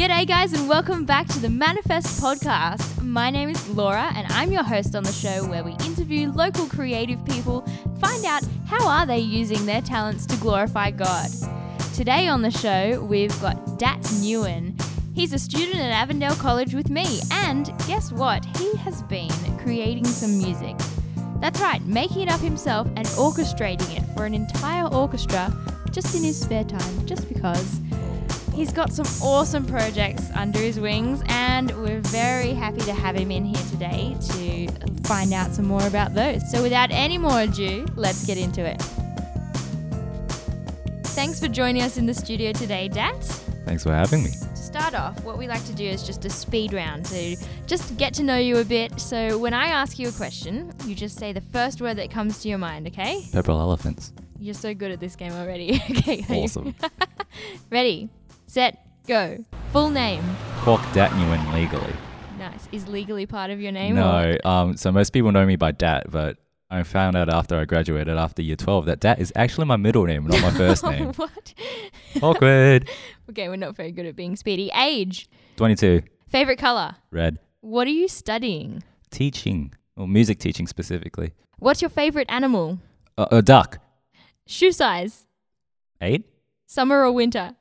G'day, 0.00 0.26
guys, 0.26 0.54
and 0.54 0.66
welcome 0.66 1.04
back 1.04 1.28
to 1.28 1.38
the 1.40 1.50
Manifest 1.50 2.22
podcast. 2.22 3.02
My 3.02 3.28
name 3.28 3.50
is 3.50 3.68
Laura, 3.68 4.10
and 4.14 4.26
I'm 4.32 4.50
your 4.50 4.62
host 4.62 4.96
on 4.96 5.02
the 5.02 5.12
show 5.12 5.46
where 5.46 5.62
we 5.62 5.72
interview 5.84 6.32
local 6.32 6.64
creative 6.64 7.22
people, 7.26 7.68
find 8.00 8.24
out 8.24 8.42
how 8.64 8.88
are 8.88 9.04
they 9.04 9.18
using 9.18 9.66
their 9.66 9.82
talents 9.82 10.24
to 10.24 10.36
glorify 10.38 10.90
God. 10.90 11.28
Today 11.92 12.28
on 12.28 12.40
the 12.40 12.50
show, 12.50 13.04
we've 13.04 13.38
got 13.42 13.78
Dat 13.78 14.00
Nguyen. 14.00 14.80
He's 15.14 15.34
a 15.34 15.38
student 15.38 15.76
at 15.76 15.90
Avondale 15.90 16.36
College 16.36 16.72
with 16.72 16.88
me, 16.88 17.20
and 17.30 17.66
guess 17.86 18.10
what? 18.10 18.42
He 18.56 18.74
has 18.78 19.02
been 19.02 19.28
creating 19.58 20.06
some 20.06 20.38
music. 20.38 20.78
That's 21.42 21.60
right, 21.60 21.84
making 21.84 22.22
it 22.22 22.30
up 22.30 22.40
himself 22.40 22.86
and 22.96 23.06
orchestrating 23.08 23.98
it 23.98 24.16
for 24.16 24.24
an 24.24 24.32
entire 24.32 24.86
orchestra 24.86 25.54
just 25.90 26.16
in 26.16 26.24
his 26.24 26.40
spare 26.40 26.64
time, 26.64 27.06
just 27.06 27.28
because. 27.28 27.79
He's 28.60 28.74
got 28.74 28.92
some 28.92 29.06
awesome 29.22 29.64
projects 29.64 30.30
under 30.34 30.58
his 30.58 30.78
wings, 30.78 31.22
and 31.28 31.70
we're 31.80 32.02
very 32.02 32.50
happy 32.50 32.80
to 32.80 32.92
have 32.92 33.16
him 33.16 33.30
in 33.30 33.42
here 33.42 33.64
today 33.70 34.14
to 34.32 34.68
find 35.04 35.32
out 35.32 35.52
some 35.52 35.64
more 35.64 35.86
about 35.86 36.12
those. 36.12 36.50
So, 36.50 36.62
without 36.62 36.90
any 36.90 37.16
more 37.16 37.40
ado, 37.40 37.86
let's 37.96 38.26
get 38.26 38.36
into 38.36 38.62
it. 38.62 38.78
Thanks 41.04 41.40
for 41.40 41.48
joining 41.48 41.80
us 41.80 41.96
in 41.96 42.04
the 42.04 42.12
studio 42.12 42.52
today, 42.52 42.88
Dat. 42.88 43.24
Thanks 43.64 43.82
for 43.82 43.94
having 43.94 44.24
me. 44.24 44.28
To 44.28 44.56
start 44.56 44.94
off, 44.94 45.24
what 45.24 45.38
we 45.38 45.48
like 45.48 45.64
to 45.64 45.72
do 45.72 45.86
is 45.86 46.02
just 46.02 46.26
a 46.26 46.30
speed 46.30 46.74
round 46.74 47.06
to 47.06 47.36
just 47.66 47.96
get 47.96 48.12
to 48.12 48.22
know 48.22 48.36
you 48.36 48.58
a 48.58 48.64
bit. 48.66 49.00
So, 49.00 49.38
when 49.38 49.54
I 49.54 49.68
ask 49.68 49.98
you 49.98 50.08
a 50.08 50.12
question, 50.12 50.70
you 50.84 50.94
just 50.94 51.18
say 51.18 51.32
the 51.32 51.40
first 51.40 51.80
word 51.80 51.96
that 51.96 52.10
comes 52.10 52.40
to 52.42 52.50
your 52.50 52.58
mind, 52.58 52.88
okay? 52.88 53.26
Purple 53.32 53.58
elephants. 53.58 54.12
You're 54.38 54.52
so 54.52 54.74
good 54.74 54.90
at 54.90 55.00
this 55.00 55.16
game 55.16 55.32
already. 55.32 55.82
okay, 55.90 56.26
Awesome. 56.28 56.74
Ready, 57.70 58.10
set, 58.50 58.84
go. 59.06 59.44
Full 59.72 59.90
name. 59.90 60.22
Kwok 60.62 60.82
Dat 60.92 61.10
Nguyen 61.12 61.52
legally. 61.54 61.92
Nice. 62.38 62.68
Is 62.72 62.88
legally 62.88 63.26
part 63.26 63.50
of 63.50 63.60
your 63.60 63.70
name? 63.72 63.94
No, 63.94 64.36
um, 64.44 64.76
so 64.76 64.90
most 64.90 65.10
people 65.12 65.30
know 65.30 65.46
me 65.46 65.56
by 65.56 65.70
Dat, 65.72 66.10
but 66.10 66.36
I 66.70 66.82
found 66.82 67.16
out 67.16 67.28
after 67.28 67.56
I 67.56 67.64
graduated 67.64 68.16
after 68.16 68.42
year 68.42 68.56
12 68.56 68.86
that 68.86 69.00
Dat 69.00 69.18
is 69.20 69.32
actually 69.36 69.66
my 69.66 69.76
middle 69.76 70.04
name, 70.04 70.26
not 70.26 70.40
my 70.42 70.50
first 70.50 70.82
name. 70.90 71.12
what? 71.14 71.54
Awkward. 72.22 72.88
Okay, 73.30 73.48
we're 73.48 73.54
not 73.54 73.76
very 73.76 73.92
good 73.92 74.06
at 74.06 74.16
being 74.16 74.34
speedy. 74.34 74.72
Age. 74.74 75.28
22. 75.56 76.02
Favorite 76.26 76.58
color. 76.58 76.96
Red. 77.12 77.38
What 77.60 77.86
are 77.86 77.92
you 77.92 78.08
studying? 78.08 78.82
Teaching. 79.12 79.72
Or 79.96 80.08
music 80.08 80.40
teaching 80.40 80.66
specifically. 80.66 81.30
What's 81.60 81.80
your 81.80 81.90
favorite 81.90 82.26
animal? 82.28 82.80
Uh, 83.16 83.26
a 83.30 83.40
duck. 83.40 83.78
Shoe 84.46 84.72
size. 84.72 85.26
Eight. 86.00 86.24
Summer 86.66 87.04
or 87.04 87.12
winter? 87.12 87.54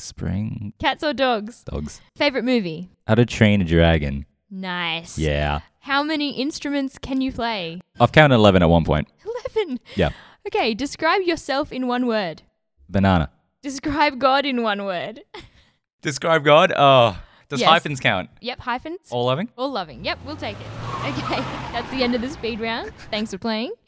Spring. 0.00 0.72
Cats 0.78 1.04
or 1.04 1.12
dogs? 1.12 1.62
Dogs. 1.64 2.00
Favorite 2.16 2.44
movie? 2.44 2.88
How 3.06 3.14
to 3.14 3.26
train 3.26 3.60
a 3.60 3.64
dragon. 3.64 4.26
Nice. 4.50 5.18
Yeah. 5.18 5.60
How 5.80 6.02
many 6.02 6.30
instruments 6.32 6.98
can 6.98 7.20
you 7.20 7.32
play? 7.32 7.80
I've 8.00 8.12
counted 8.12 8.34
11 8.36 8.62
at 8.62 8.68
one 8.68 8.84
point. 8.84 9.08
11. 9.56 9.80
Yeah. 9.96 10.10
Okay, 10.46 10.74
describe 10.74 11.22
yourself 11.22 11.72
in 11.72 11.86
one 11.86 12.06
word. 12.06 12.42
Banana. 12.88 13.30
Describe 13.62 14.18
God 14.18 14.44
in 14.46 14.62
one 14.62 14.84
word. 14.84 15.22
Describe 16.02 16.44
God. 16.44 16.72
Oh, 16.74 17.18
does 17.48 17.60
Yes. 17.60 17.68
hyphens 17.68 18.00
count? 18.00 18.30
Yep, 18.40 18.60
hyphens. 18.60 18.98
All 19.10 19.26
loving? 19.26 19.48
All 19.58 19.70
loving. 19.70 20.04
Yep, 20.04 20.18
we'll 20.24 20.36
take 20.36 20.56
it. 20.58 20.66
Okay, 21.00 21.40
that's 21.72 21.90
the 21.90 22.02
end 22.02 22.14
of 22.14 22.20
the 22.20 22.28
speed 22.28 22.60
round. 22.60 22.92
Thanks 23.10 23.30
for 23.30 23.38
playing. 23.38 23.72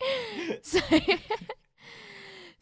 So, 0.62 0.78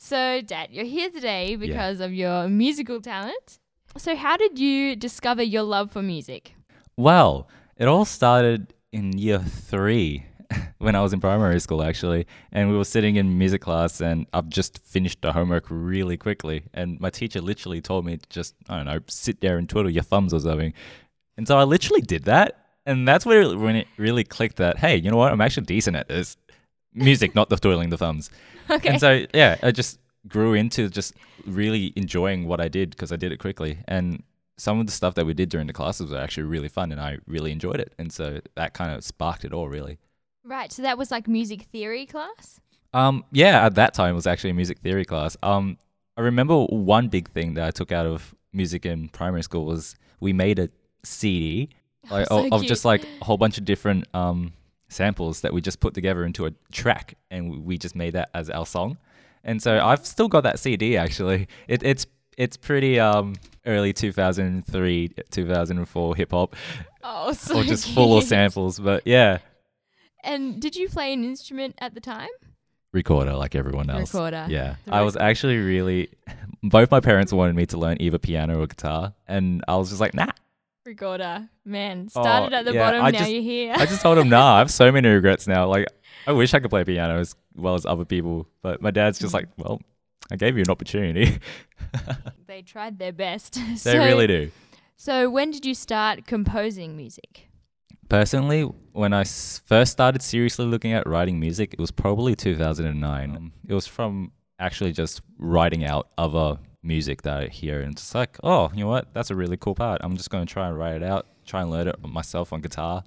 so 0.01 0.41
Dat, 0.41 0.73
you're 0.73 0.87
here 0.87 1.11
today 1.11 1.57
because 1.57 2.01
of 2.01 2.13
your 2.13 2.49
musical 2.49 3.01
talent. 3.01 3.59
So, 3.99 4.17
how 4.17 4.37
did 4.37 4.59
you 4.59 4.97
discover 4.97 5.43
your 5.43 5.63
love 5.63 5.93
for 5.93 6.03
music? 6.03 6.55
Well, 6.97 7.49
it 7.77 7.87
all 7.87 8.07
started 8.07 8.73
in 8.93 9.19
year 9.19 9.39
three 9.39 10.25
when 10.79 10.95
I 10.97 11.03
was 11.03 11.13
in 11.13 11.21
primary 11.21 11.61
school, 11.61 11.83
actually. 11.83 12.27
And 12.51 12.71
we 12.71 12.77
were 12.79 12.85
sitting 12.85 13.17
in 13.17 13.37
music 13.37 13.61
class, 13.61 14.01
and 14.01 14.27
I've 14.33 14.49
just 14.49 14.79
finished 14.79 15.21
the 15.21 15.33
homework 15.33 15.67
really 15.69 16.17
quickly. 16.17 16.63
And 16.73 16.99
my 16.99 17.11
teacher 17.11 17.43
literally 17.43 17.83
told 17.83 18.07
me 18.07 18.17
to 18.17 18.29
just, 18.31 18.55
I 18.69 18.77
don't 18.77 18.87
know, 18.87 19.01
sit 19.07 19.43
there 19.43 19.59
and 19.59 19.69
twiddle 19.69 19.91
your 19.91 20.03
thumbs 20.03 20.33
or 20.33 20.41
something. 20.41 20.73
And 21.37 21.47
so 21.47 21.59
I 21.59 21.65
literally 21.65 22.01
did 22.01 22.25
that. 22.25 22.57
And 22.87 23.07
that's 23.07 23.27
where 23.27 23.43
it, 23.43 23.57
when 23.57 23.77
it 23.77 23.87
really 23.99 24.25
clicked 24.25 24.57
that, 24.57 24.79
hey, 24.79 24.97
you 24.97 25.11
know 25.11 25.19
what? 25.19 25.31
I'm 25.31 25.41
actually 25.43 25.67
decent 25.67 25.97
at 25.97 26.09
this. 26.09 26.39
Music, 26.95 27.35
not 27.35 27.49
the 27.49 27.57
twiddling 27.57 27.91
the 27.91 27.99
thumbs. 27.99 28.31
Okay. 28.71 28.89
And 28.89 29.01
so, 29.01 29.27
yeah, 29.35 29.57
I 29.65 29.73
just 29.73 29.99
grew 30.29 30.55
into 30.55 30.89
just 30.89 31.15
really 31.45 31.93
enjoying 31.97 32.47
what 32.47 32.61
I 32.61 32.69
did 32.69 32.91
because 32.91 33.11
I 33.11 33.17
did 33.17 33.33
it 33.33 33.39
quickly. 33.39 33.79
And 33.89 34.23
some 34.59 34.79
of 34.79 34.87
the 34.87 34.93
stuff 34.93 35.15
that 35.15 35.27
we 35.27 35.35
did 35.35 35.49
during 35.49 35.67
the 35.67 35.73
classes 35.73 36.13
were 36.13 36.19
actually 36.19 36.45
really 36.45 36.69
fun 36.69 36.93
and 36.93 37.01
I 37.01 37.19
really 37.27 37.51
enjoyed 37.51 37.81
it. 37.81 37.93
And 37.99 38.13
so 38.13 38.41
that 38.55 38.73
kind 38.75 38.93
of 38.93 39.03
sparked 39.03 39.45
it 39.45 39.53
all, 39.53 39.69
really. 39.69 39.99
right, 40.45 40.71
so 40.71 40.83
that 40.83 40.99
was 40.99 41.11
like 41.11 41.27
music 41.27 41.63
theory 41.63 42.07
class? 42.07 42.61
Um, 42.93 43.25
yeah, 43.33 43.65
at 43.67 43.75
that 43.77 43.93
time 43.95 44.13
it 44.13 44.15
was 44.15 44.27
actually 44.29 44.51
a 44.51 44.55
music 44.55 44.79
theory 44.79 45.05
class. 45.05 45.37
Um, 45.43 45.79
I 46.17 46.21
remember 46.21 46.65
one 46.67 47.09
big 47.09 47.29
thing 47.31 47.55
that 47.55 47.65
I 47.65 47.71
took 47.71 47.91
out 47.91 48.07
of 48.07 48.35
music 48.53 48.85
in 48.85 49.09
primary 49.09 49.43
school 49.43 49.65
was 49.65 49.97
we 50.21 50.33
made 50.33 50.59
a 50.59 50.69
CD 51.03 51.71
like, 52.11 52.27
so 52.29 52.47
of, 52.47 52.53
of 52.53 52.65
just 52.65 52.85
like 52.85 53.05
a 53.21 53.25
whole 53.25 53.37
bunch 53.37 53.59
of 53.59 53.65
different 53.65 54.07
um, 54.15 54.53
samples 54.91 55.41
that 55.41 55.53
we 55.55 55.61
just 55.61 55.81
put 55.81 55.95
together 55.95 56.25
into 56.25 56.45
a 56.47 56.53
track 56.73 57.15
and 57.31 57.65
we- 57.65 57.79
just 57.79 57.95
made 57.97 58.13
that 58.13 58.29
as 58.35 58.51
our 58.51 58.67
song. 58.67 58.99
And 59.45 59.63
so 59.63 59.79
I've 59.85 60.05
still 60.05 60.29
got 60.29 60.43
that 60.43 60.59
CD 60.59 60.97
actually. 60.99 61.49
It, 61.69 61.83
it's 61.83 62.07
it's 62.37 62.57
pretty 62.57 62.99
um, 63.01 63.35
early 63.67 63.93
2003, 63.93 65.15
2004 65.31 66.17
hip 66.17 66.31
hop 66.31 66.57
Oh, 67.03 67.33
so 67.33 67.59
or 67.59 67.65
just 67.65 67.89
full 67.95 68.17
of 68.19 68.25
samples. 68.35 68.79
But 68.79 69.03
yeah, 69.07 69.39
And 70.25 70.61
did 70.61 70.77
you 70.77 70.89
play 70.89 71.13
an 71.13 71.25
instrument 71.25 71.77
at 71.81 71.95
the 71.95 72.01
time? 72.01 72.29
recorder 72.93 73.35
like 73.35 73.55
everyone 73.55 73.89
else. 73.89 74.13
Recorder. 74.13 74.47
Yeah, 74.49 74.75
The 74.85 74.95
I 74.95 75.03
was 75.03 75.17
actually 75.17 75.59
really. 75.59 76.11
Both 76.63 76.91
my 76.91 77.01
parents 77.01 77.33
wanted 77.33 77.55
me 77.57 77.65
to 77.67 77.79
learn 77.79 77.97
either 78.01 78.19
piano 78.19 78.61
or 78.61 78.67
guitar, 78.67 79.15
and 79.27 79.65
I 79.69 79.77
was 79.77 79.89
just 79.89 80.01
like, 80.01 80.13
nah. 80.13 80.27
Recorder. 80.91 81.49
Man, 81.65 82.09
started 82.09 82.53
Oh, 82.55 82.59
at 82.59 82.65
the 82.65 82.75
yeah, 82.75 82.85
bottom, 82.85 83.03
I 83.05 83.11
now 83.13 83.19
just- 83.21 83.31
you're 83.31 83.43
here. 83.43 83.75
I 83.77 83.87
just 83.87 84.03
told 84.03 84.19
him, 84.19 84.29
nah. 84.29 84.57
I 84.57 84.59
have 84.59 84.71
so 84.71 84.91
many 84.91 85.09
regrets 85.09 85.47
now. 85.47 85.67
Like, 85.69 85.87
I 86.27 86.33
wish 86.33 86.53
I 86.53 86.59
could 86.61 86.71
play 86.71 86.83
piano 86.85 87.19
as 87.21 87.35
well 87.55 87.75
as 87.77 87.87
other 87.87 88.05
people, 88.05 88.47
but 88.63 88.83
my 88.83 88.91
dad's 88.91 89.19
just 89.19 89.33
like, 89.33 89.49
well, 89.57 89.81
I 90.33 90.37
gave 90.37 90.57
you 90.57 90.63
an 90.63 90.71
opportunity. 90.71 91.39
they 92.47 92.63
tried 92.63 92.99
their 92.99 93.13
best. 93.13 93.55
they 93.55 93.77
So- 93.77 93.99
really 93.99 94.27
do. 94.27 94.51
So, 94.97 95.31
when 95.31 95.51
did 95.51 95.65
you 95.65 95.75
start 95.75 96.27
composing 96.27 96.97
music? 96.97 97.47
Personally, 98.11 98.63
when 98.93 99.13
I 99.15 99.21
s- 99.21 99.63
first 99.65 99.93
started 99.93 100.21
seriously 100.23 100.67
looking 100.67 100.93
at 100.93 101.07
writing 101.09 101.39
music, 101.41 101.73
it 101.73 101.79
was 101.81 101.91
probably 101.93 102.35
2009. 102.35 103.37
Um, 103.37 103.53
it 103.69 103.73
was 103.73 103.87
from 103.87 104.33
actually 104.61 104.93
just 104.93 105.23
writing 105.39 105.85
out 105.85 106.09
other 106.17 106.59
music 106.83 107.23
that 107.23 107.37
I 107.43 107.47
hear 107.49 107.81
and 107.81 107.97
just 107.97 108.15
like, 108.15 108.39
oh, 108.45 108.71
you 108.75 108.85
know 108.85 108.91
what? 108.91 109.13
That's 109.13 109.31
a 109.31 109.35
really 109.35 109.57
cool 109.57 109.75
part. 109.75 110.01
I'm 110.05 110.17
just 110.17 110.31
going 110.31 110.47
to 110.47 110.53
try 110.53 110.69
and 110.69 110.79
write 110.79 110.97
it 110.97 111.03
out, 111.03 111.27
try 111.47 111.63
and 111.63 111.71
learn 111.71 111.89
it 111.89 111.97
myself 112.07 112.53
on 112.53 112.61
guitar. 112.61 113.03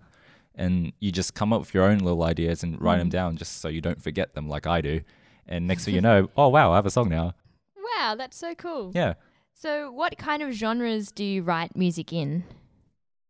And 0.55 0.91
you 0.99 1.11
just 1.11 1.33
come 1.33 1.51
up 1.53 1.61
with 1.61 1.73
your 1.73 1.85
own 1.85 1.99
little 1.99 2.23
ideas 2.23 2.63
and 2.63 2.79
write 2.81 2.97
them 2.99 3.07
Mm. 3.07 3.11
down 3.11 3.37
just 3.37 3.61
so 3.61 3.69
you 3.69 3.81
don't 3.81 4.01
forget 4.01 4.33
them 4.35 4.47
like 4.49 4.67
I 4.67 4.81
do. 4.81 5.01
And 5.47 5.67
next 5.67 5.85
thing 5.85 5.95
you 5.95 6.01
know, 6.09 6.29
oh, 6.37 6.49
wow, 6.49 6.71
I 6.71 6.75
have 6.75 6.85
a 6.85 6.91
song 6.91 7.09
now. 7.09 7.33
Wow, 7.97 8.15
that's 8.17 8.37
so 8.37 8.53
cool. 8.55 8.91
Yeah. 8.93 9.13
So, 9.55 9.91
what 9.91 10.17
kind 10.17 10.41
of 10.43 10.51
genres 10.51 11.11
do 11.11 11.23
you 11.23 11.41
write 11.43 11.75
music 11.75 12.11
in? 12.11 12.43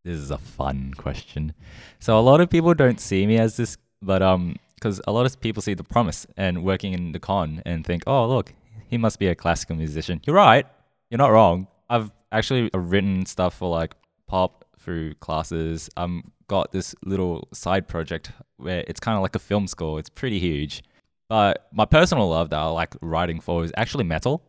This 0.04 0.18
is 0.18 0.32
a 0.32 0.38
fun 0.38 0.94
question. 0.98 1.54
So 2.00 2.20
a 2.20 2.22
lot 2.22 2.42
of 2.42 2.50
people 2.50 2.74
don't 2.74 3.00
see 3.00 3.26
me 3.26 3.38
as 3.38 3.56
this, 3.56 3.78
but 4.02 4.22
um, 4.22 4.58
because 4.84 5.00
a 5.08 5.14
lot 5.14 5.26
of 5.26 5.40
people 5.40 5.62
see 5.62 5.74
the 5.74 5.84
promise 5.84 6.28
and 6.36 6.62
working 6.62 6.92
in 6.92 7.14
the 7.14 7.20
con 7.20 7.62
and 7.66 7.86
think, 7.86 8.04
oh 8.06 8.28
look, 8.28 8.54
he 8.86 8.98
must 8.98 9.18
be 9.18 9.28
a 9.28 9.36
classical 9.36 9.78
musician. 9.78 10.20
You're 10.26 10.36
right. 10.36 10.68
You're 11.10 11.20
not 11.20 11.32
wrong. 11.32 11.68
I've 11.90 12.12
actually 12.34 12.70
written 12.74 13.26
stuff 13.26 13.54
for 13.58 13.70
like 13.70 13.96
pop 14.28 14.66
through 14.78 15.14
classes. 15.16 15.90
Um, 15.96 16.34
got 16.48 16.74
this 16.74 16.94
little 17.06 17.48
side 17.54 17.88
project 17.88 18.34
where 18.58 18.84
it's 18.86 19.00
kind 19.00 19.16
of 19.16 19.22
like 19.22 19.36
a 19.36 19.40
film 19.40 19.68
score. 19.68 20.00
It's 20.00 20.10
pretty 20.10 20.38
huge. 20.38 20.84
But 21.30 21.66
my 21.72 21.86
personal 21.86 22.28
love 22.28 22.50
that 22.50 22.60
I 22.60 22.66
like 22.66 22.94
writing 23.02 23.40
for 23.40 23.64
is 23.64 23.72
actually 23.78 24.04
metal. 24.04 24.44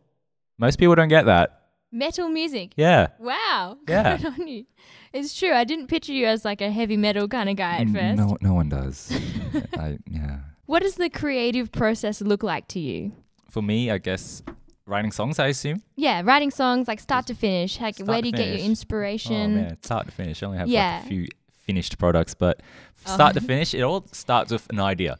Most 0.57 0.77
people 0.77 0.95
don't 0.95 1.07
get 1.07 1.25
that. 1.27 1.61
Metal 1.93 2.27
music. 2.27 2.73
Yeah. 2.75 3.07
Wow. 3.19 3.77
Yeah. 3.87 4.17
Good 4.17 4.25
on 4.25 4.47
you. 4.47 4.65
It's 5.13 5.33
true. 5.33 5.53
I 5.53 5.63
didn't 5.63 5.87
picture 5.87 6.11
you 6.11 6.25
as 6.25 6.43
like 6.43 6.59
a 6.59 6.69
heavy 6.69 6.97
metal 6.97 7.29
kind 7.29 7.49
of 7.49 7.55
guy 7.55 7.77
at 7.77 7.87
first. 7.87 8.17
No, 8.17 8.37
no 8.41 8.53
one 8.53 8.67
does. 8.67 9.17
I, 9.77 9.97
yeah. 10.09 10.37
What 10.65 10.81
does 10.81 10.95
the 10.95 11.09
creative 11.09 11.71
process 11.71 12.21
look 12.21 12.43
like 12.43 12.67
to 12.69 12.79
you? 12.79 13.11
For 13.49 13.61
me, 13.61 13.91
I 13.91 13.97
guess 13.99 14.41
writing 14.85 15.11
songs. 15.11 15.39
I 15.39 15.47
assume. 15.47 15.81
Yeah, 15.95 16.21
writing 16.23 16.51
songs 16.51 16.87
like 16.87 16.99
start 16.99 17.27
to 17.27 17.35
finish. 17.35 17.79
Like, 17.79 17.95
Start 17.95 18.07
where 18.07 18.21
do 18.21 18.27
you 18.27 18.33
get 18.33 18.47
your 18.47 18.57
inspiration? 18.57 19.53
Oh 19.57 19.61
man, 19.61 19.77
start 19.83 20.05
to 20.07 20.11
finish. 20.11 20.41
I 20.43 20.45
only 20.47 20.57
have 20.57 20.67
Yeah. 20.67 20.95
like 20.97 21.05
a 21.05 21.07
few 21.07 21.27
finished 21.65 21.97
products, 21.97 22.33
but 22.33 22.61
Oh. 23.07 23.13
start 23.13 23.33
to 23.35 23.41
finish, 23.41 23.73
it 23.73 23.81
all 23.81 24.05
starts 24.11 24.51
with 24.51 24.67
an 24.69 24.79
idea, 24.79 25.17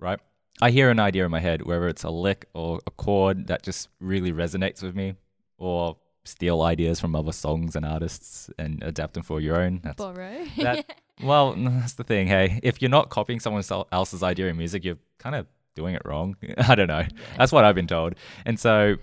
right? 0.00 0.18
I 0.62 0.70
hear 0.72 0.90
an 0.90 0.98
idea 1.00 1.24
in 1.24 1.30
my 1.30 1.40
head, 1.40 1.62
whether 1.62 1.88
it's 1.88 2.02
a 2.04 2.10
lick 2.10 2.46
or 2.54 2.80
a 2.86 2.90
chord 2.90 3.46
that 3.46 3.62
just 3.62 3.88
really 4.00 4.32
resonates 4.32 4.82
with 4.82 4.94
me, 4.96 5.14
or 5.58 5.96
steal 6.24 6.60
ideas 6.62 7.00
from 7.00 7.14
other 7.16 7.32
songs 7.32 7.74
and 7.76 7.86
artists 7.86 8.50
and 8.58 8.82
adapt 8.82 9.14
them 9.14 9.22
for 9.22 9.40
your 9.40 9.60
own. 9.60 9.80
That's 9.82 9.96
Borrow. 9.96 10.44
that. 10.58 10.98
well, 11.22 11.54
that's 11.56 11.94
the 11.94 12.04
thing. 12.04 12.26
Hey, 12.26 12.60
if 12.62 12.80
you're 12.80 12.90
not 12.90 13.10
copying 13.10 13.40
someone 13.40 13.62
else's 13.92 14.22
idea 14.22 14.48
in 14.48 14.56
music, 14.56 14.84
you're 14.84 14.98
kind 15.18 15.34
of 15.34 15.46
doing 15.74 15.94
it 15.94 16.02
wrong. 16.04 16.36
I 16.58 16.74
don't 16.74 16.88
know. 16.88 17.04
That's 17.36 17.52
what 17.52 17.64
I've 17.64 17.74
been 17.74 17.86
told. 17.86 18.14
And 18.44 18.58
so, 18.58 18.96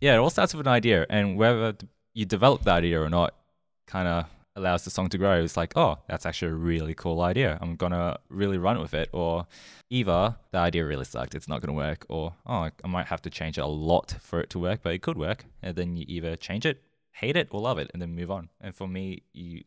yeah, 0.00 0.14
it 0.14 0.18
all 0.18 0.30
starts 0.30 0.54
with 0.54 0.66
an 0.66 0.72
idea, 0.72 1.06
and 1.08 1.36
whether 1.36 1.76
you 2.14 2.24
develop 2.24 2.64
that 2.64 2.78
idea 2.78 3.00
or 3.00 3.10
not, 3.10 3.34
kind 3.86 4.08
of 4.08 4.26
allows 4.58 4.84
the 4.84 4.90
song 4.90 5.08
to 5.08 5.18
grow. 5.18 5.42
It's 5.42 5.56
like, 5.56 5.76
oh, 5.76 5.98
that's 6.08 6.26
actually 6.26 6.50
a 6.52 6.54
really 6.54 6.94
cool 6.94 7.20
idea. 7.20 7.58
I'm 7.60 7.76
gonna 7.76 8.18
really 8.28 8.58
run 8.58 8.80
with 8.80 8.92
it. 8.92 9.08
Or 9.12 9.46
either 9.88 10.36
the 10.50 10.58
idea 10.58 10.84
really 10.84 11.04
sucked, 11.04 11.34
it's 11.34 11.48
not 11.48 11.60
gonna 11.60 11.72
work, 11.72 12.04
or 12.08 12.34
oh, 12.46 12.68
I 12.84 12.86
might 12.86 13.06
have 13.06 13.22
to 13.22 13.30
change 13.30 13.56
it 13.56 13.62
a 13.62 13.66
lot 13.66 14.16
for 14.20 14.40
it 14.40 14.50
to 14.50 14.58
work, 14.58 14.80
but 14.82 14.92
it 14.92 15.02
could 15.02 15.16
work. 15.16 15.44
And 15.62 15.76
then 15.76 15.96
you 15.96 16.04
either 16.08 16.36
change 16.36 16.66
it, 16.66 16.82
hate 17.12 17.36
it, 17.36 17.48
or 17.50 17.60
love 17.60 17.78
it, 17.78 17.90
and 17.92 18.02
then 18.02 18.14
move 18.14 18.30
on. 18.30 18.48
And 18.60 18.74
for 18.74 18.88
me, 18.88 19.22
you 19.32 19.62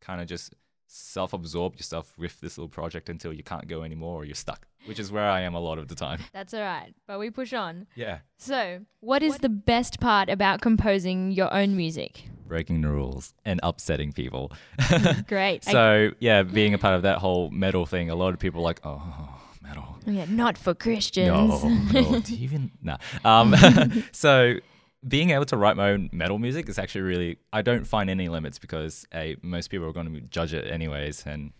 kind 0.00 0.20
of 0.20 0.26
just 0.26 0.54
self-absorb 0.88 1.76
yourself 1.76 2.12
with 2.18 2.40
this 2.40 2.58
little 2.58 2.68
project 2.68 3.08
until 3.08 3.32
you 3.32 3.42
can't 3.42 3.68
go 3.68 3.82
anymore 3.82 4.22
or 4.22 4.24
you're 4.24 4.34
stuck, 4.34 4.66
which 4.86 4.98
is 4.98 5.12
where 5.12 5.28
I 5.28 5.42
am 5.42 5.54
a 5.54 5.60
lot 5.60 5.78
of 5.78 5.88
the 5.88 5.94
time. 5.94 6.20
That's 6.32 6.54
all 6.54 6.62
right, 6.62 6.94
but 7.06 7.18
we 7.18 7.30
push 7.30 7.52
on. 7.52 7.86
Yeah. 7.94 8.18
So, 8.38 8.80
what 9.00 9.22
is 9.22 9.38
the 9.38 9.48
best 9.48 10.00
part 10.00 10.28
about 10.28 10.60
composing 10.60 11.30
your 11.30 11.52
own 11.52 11.76
music? 11.76 12.24
Breaking 12.46 12.80
the 12.80 12.88
rules 12.88 13.34
and 13.44 13.60
upsetting 13.62 14.12
people. 14.12 14.50
Great. 15.28 15.64
So, 15.64 16.12
yeah, 16.18 16.42
being 16.42 16.72
a 16.72 16.78
part 16.78 16.94
of 16.94 17.02
that 17.02 17.18
whole 17.18 17.50
metal 17.50 17.84
thing, 17.84 18.08
a 18.08 18.14
lot 18.14 18.32
of 18.32 18.40
people 18.40 18.62
are 18.62 18.64
like, 18.64 18.80
oh, 18.84 19.38
metal. 19.62 19.98
yeah, 20.06 20.24
not 20.28 20.56
for 20.56 20.74
Christians. 20.74 21.62
No, 21.62 21.68
no, 21.92 22.20
do 22.20 22.34
you 22.34 22.44
even 22.44 22.70
no. 22.82 22.96
Um, 23.24 23.54
so 24.12 24.54
being 25.06 25.30
able 25.30 25.44
to 25.46 25.56
write 25.56 25.76
my 25.76 25.90
own 25.90 26.10
metal 26.12 26.38
music 26.38 26.68
is 26.68 26.78
actually 26.78 27.02
really 27.02 27.38
I 27.52 27.62
don't 27.62 27.86
find 27.86 28.10
any 28.10 28.28
limits 28.28 28.58
because 28.58 29.06
a 29.14 29.36
most 29.42 29.68
people 29.68 29.86
are 29.86 29.92
going 29.92 30.12
to 30.12 30.20
judge 30.22 30.52
it 30.52 30.70
anyways, 30.70 31.24
and 31.26 31.52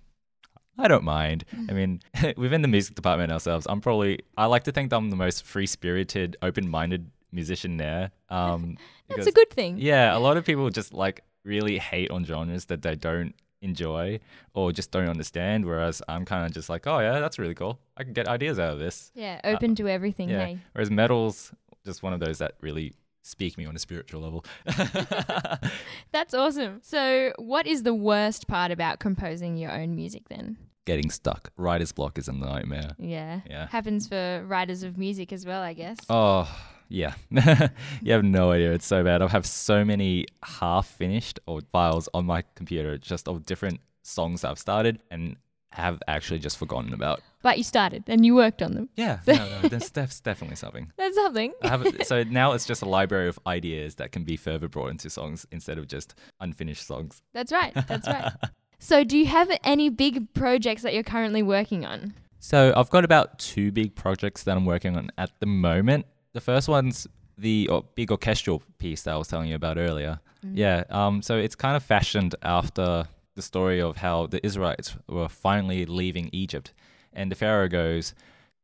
I 0.76 0.88
don't 0.88 1.04
mind. 1.04 1.44
I 1.68 1.72
mean, 1.72 2.00
within 2.36 2.62
the 2.62 2.68
music 2.68 2.94
department 2.94 3.32
ourselves, 3.32 3.66
I'm 3.68 3.80
probably 3.80 4.20
I 4.36 4.46
like 4.46 4.64
to 4.64 4.72
think 4.72 4.90
that 4.90 4.96
I'm 4.96 5.10
the 5.10 5.16
most 5.16 5.44
free 5.44 5.66
spirited, 5.66 6.36
open 6.42 6.68
minded 6.68 7.10
musician 7.32 7.76
there. 7.76 8.10
Um, 8.28 8.76
That's 9.08 9.26
a 9.26 9.32
good 9.32 9.50
thing. 9.50 9.78
yeah, 9.78 10.16
a 10.16 10.20
lot 10.20 10.36
of 10.36 10.44
people 10.44 10.68
just 10.70 10.92
like 10.92 11.22
really 11.44 11.78
hate 11.78 12.10
on 12.10 12.24
genres 12.24 12.66
that 12.66 12.82
they 12.82 12.94
don't 12.94 13.34
enjoy 13.62 14.20
or 14.54 14.72
just 14.72 14.90
don't 14.90 15.08
understand. 15.08 15.64
Whereas 15.64 16.02
I'm 16.08 16.24
kind 16.24 16.44
of 16.44 16.52
just 16.52 16.68
like, 16.68 16.86
oh 16.86 16.98
yeah, 16.98 17.20
that's 17.20 17.38
really 17.38 17.54
cool. 17.54 17.78
I 17.96 18.04
can 18.04 18.12
get 18.12 18.28
ideas 18.28 18.58
out 18.58 18.72
of 18.72 18.78
this. 18.78 19.10
Yeah, 19.14 19.40
open 19.44 19.74
to 19.76 19.88
everything. 19.88 20.28
Yeah. 20.28 20.46
Hey. 20.46 20.58
Whereas 20.72 20.90
metal's 20.90 21.52
just 21.84 22.02
one 22.02 22.12
of 22.12 22.20
those 22.20 22.38
that 22.38 22.54
really 22.60 22.94
speak 23.28 23.58
me 23.58 23.66
on 23.66 23.76
a 23.76 23.78
spiritual 23.78 24.22
level. 24.22 24.44
That's 26.12 26.34
awesome. 26.34 26.80
So, 26.82 27.32
what 27.36 27.66
is 27.66 27.82
the 27.82 27.94
worst 27.94 28.48
part 28.48 28.70
about 28.70 28.98
composing 28.98 29.56
your 29.56 29.70
own 29.72 29.94
music 29.94 30.28
then? 30.28 30.56
Getting 30.86 31.10
stuck. 31.10 31.52
Writer's 31.56 31.92
block 31.92 32.18
is 32.18 32.28
a 32.28 32.32
nightmare. 32.32 32.92
Yeah. 32.98 33.40
Yeah. 33.48 33.68
Happens 33.68 34.08
for 34.08 34.44
writers 34.46 34.82
of 34.82 34.96
music 34.96 35.32
as 35.32 35.44
well, 35.44 35.60
I 35.60 35.74
guess. 35.74 35.98
Oh, 36.08 36.48
yeah. 36.88 37.14
you 37.30 38.12
have 38.12 38.24
no 38.24 38.52
idea. 38.52 38.72
It's 38.72 38.86
so 38.86 39.04
bad. 39.04 39.20
I 39.20 39.28
have 39.28 39.46
so 39.46 39.84
many 39.84 40.26
half 40.42 40.86
finished 40.86 41.38
or 41.46 41.60
files 41.72 42.08
on 42.14 42.24
my 42.24 42.42
computer 42.54 42.96
just 42.96 43.28
of 43.28 43.44
different 43.44 43.80
songs 44.02 44.44
I've 44.44 44.58
started 44.58 45.00
and 45.10 45.36
have 45.72 46.02
actually 46.08 46.38
just 46.38 46.56
forgotten 46.56 46.94
about. 46.94 47.20
But 47.42 47.56
you 47.56 47.64
started 47.64 48.04
and 48.08 48.26
you 48.26 48.34
worked 48.34 48.62
on 48.62 48.74
them. 48.74 48.88
Yeah, 48.96 49.20
no, 49.26 49.34
no, 49.34 49.68
that's, 49.68 49.90
that's 49.90 50.20
definitely 50.28 50.56
something. 50.56 50.92
That's 50.96 51.14
something. 51.14 51.52
I 51.62 51.68
have 51.68 51.86
so 52.04 52.22
now 52.28 52.52
it's 52.52 52.66
just 52.66 52.82
a 52.82 52.88
library 52.88 53.28
of 53.28 53.38
ideas 53.46 53.96
that 53.96 54.10
can 54.12 54.24
be 54.24 54.36
further 54.36 54.68
brought 54.68 54.88
into 54.88 55.08
songs 55.08 55.46
instead 55.52 55.78
of 55.78 55.86
just 55.86 56.14
unfinished 56.40 56.84
songs. 56.86 57.22
That's 57.32 57.52
right. 57.52 57.72
That's 57.86 58.06
right. 58.06 58.32
So, 58.80 59.02
do 59.02 59.18
you 59.18 59.26
have 59.26 59.50
any 59.64 59.88
big 59.88 60.32
projects 60.34 60.82
that 60.82 60.94
you're 60.94 61.02
currently 61.02 61.42
working 61.42 61.84
on? 61.84 62.14
So 62.38 62.72
I've 62.76 62.90
got 62.90 63.04
about 63.04 63.38
two 63.40 63.72
big 63.72 63.96
projects 63.96 64.44
that 64.44 64.56
I'm 64.56 64.64
working 64.64 64.96
on 64.96 65.10
at 65.18 65.30
the 65.40 65.46
moment. 65.46 66.06
The 66.32 66.40
first 66.40 66.68
one's 66.68 67.06
the 67.36 67.68
big 67.96 68.12
orchestral 68.12 68.62
piece 68.78 69.02
that 69.02 69.14
I 69.14 69.16
was 69.16 69.26
telling 69.26 69.48
you 69.48 69.56
about 69.56 69.78
earlier. 69.78 70.20
Yeah. 70.42 70.84
Um. 70.90 71.22
So 71.22 71.36
it's 71.36 71.56
kind 71.56 71.74
of 71.74 71.82
fashioned 71.82 72.36
after 72.42 73.08
the 73.34 73.42
story 73.42 73.80
of 73.80 73.96
how 73.96 74.26
the 74.26 74.44
Israelites 74.44 74.96
were 75.08 75.28
finally 75.28 75.86
leaving 75.86 76.28
Egypt, 76.32 76.72
and 77.12 77.30
the 77.30 77.36
Pharaoh 77.36 77.68
goes, 77.68 78.14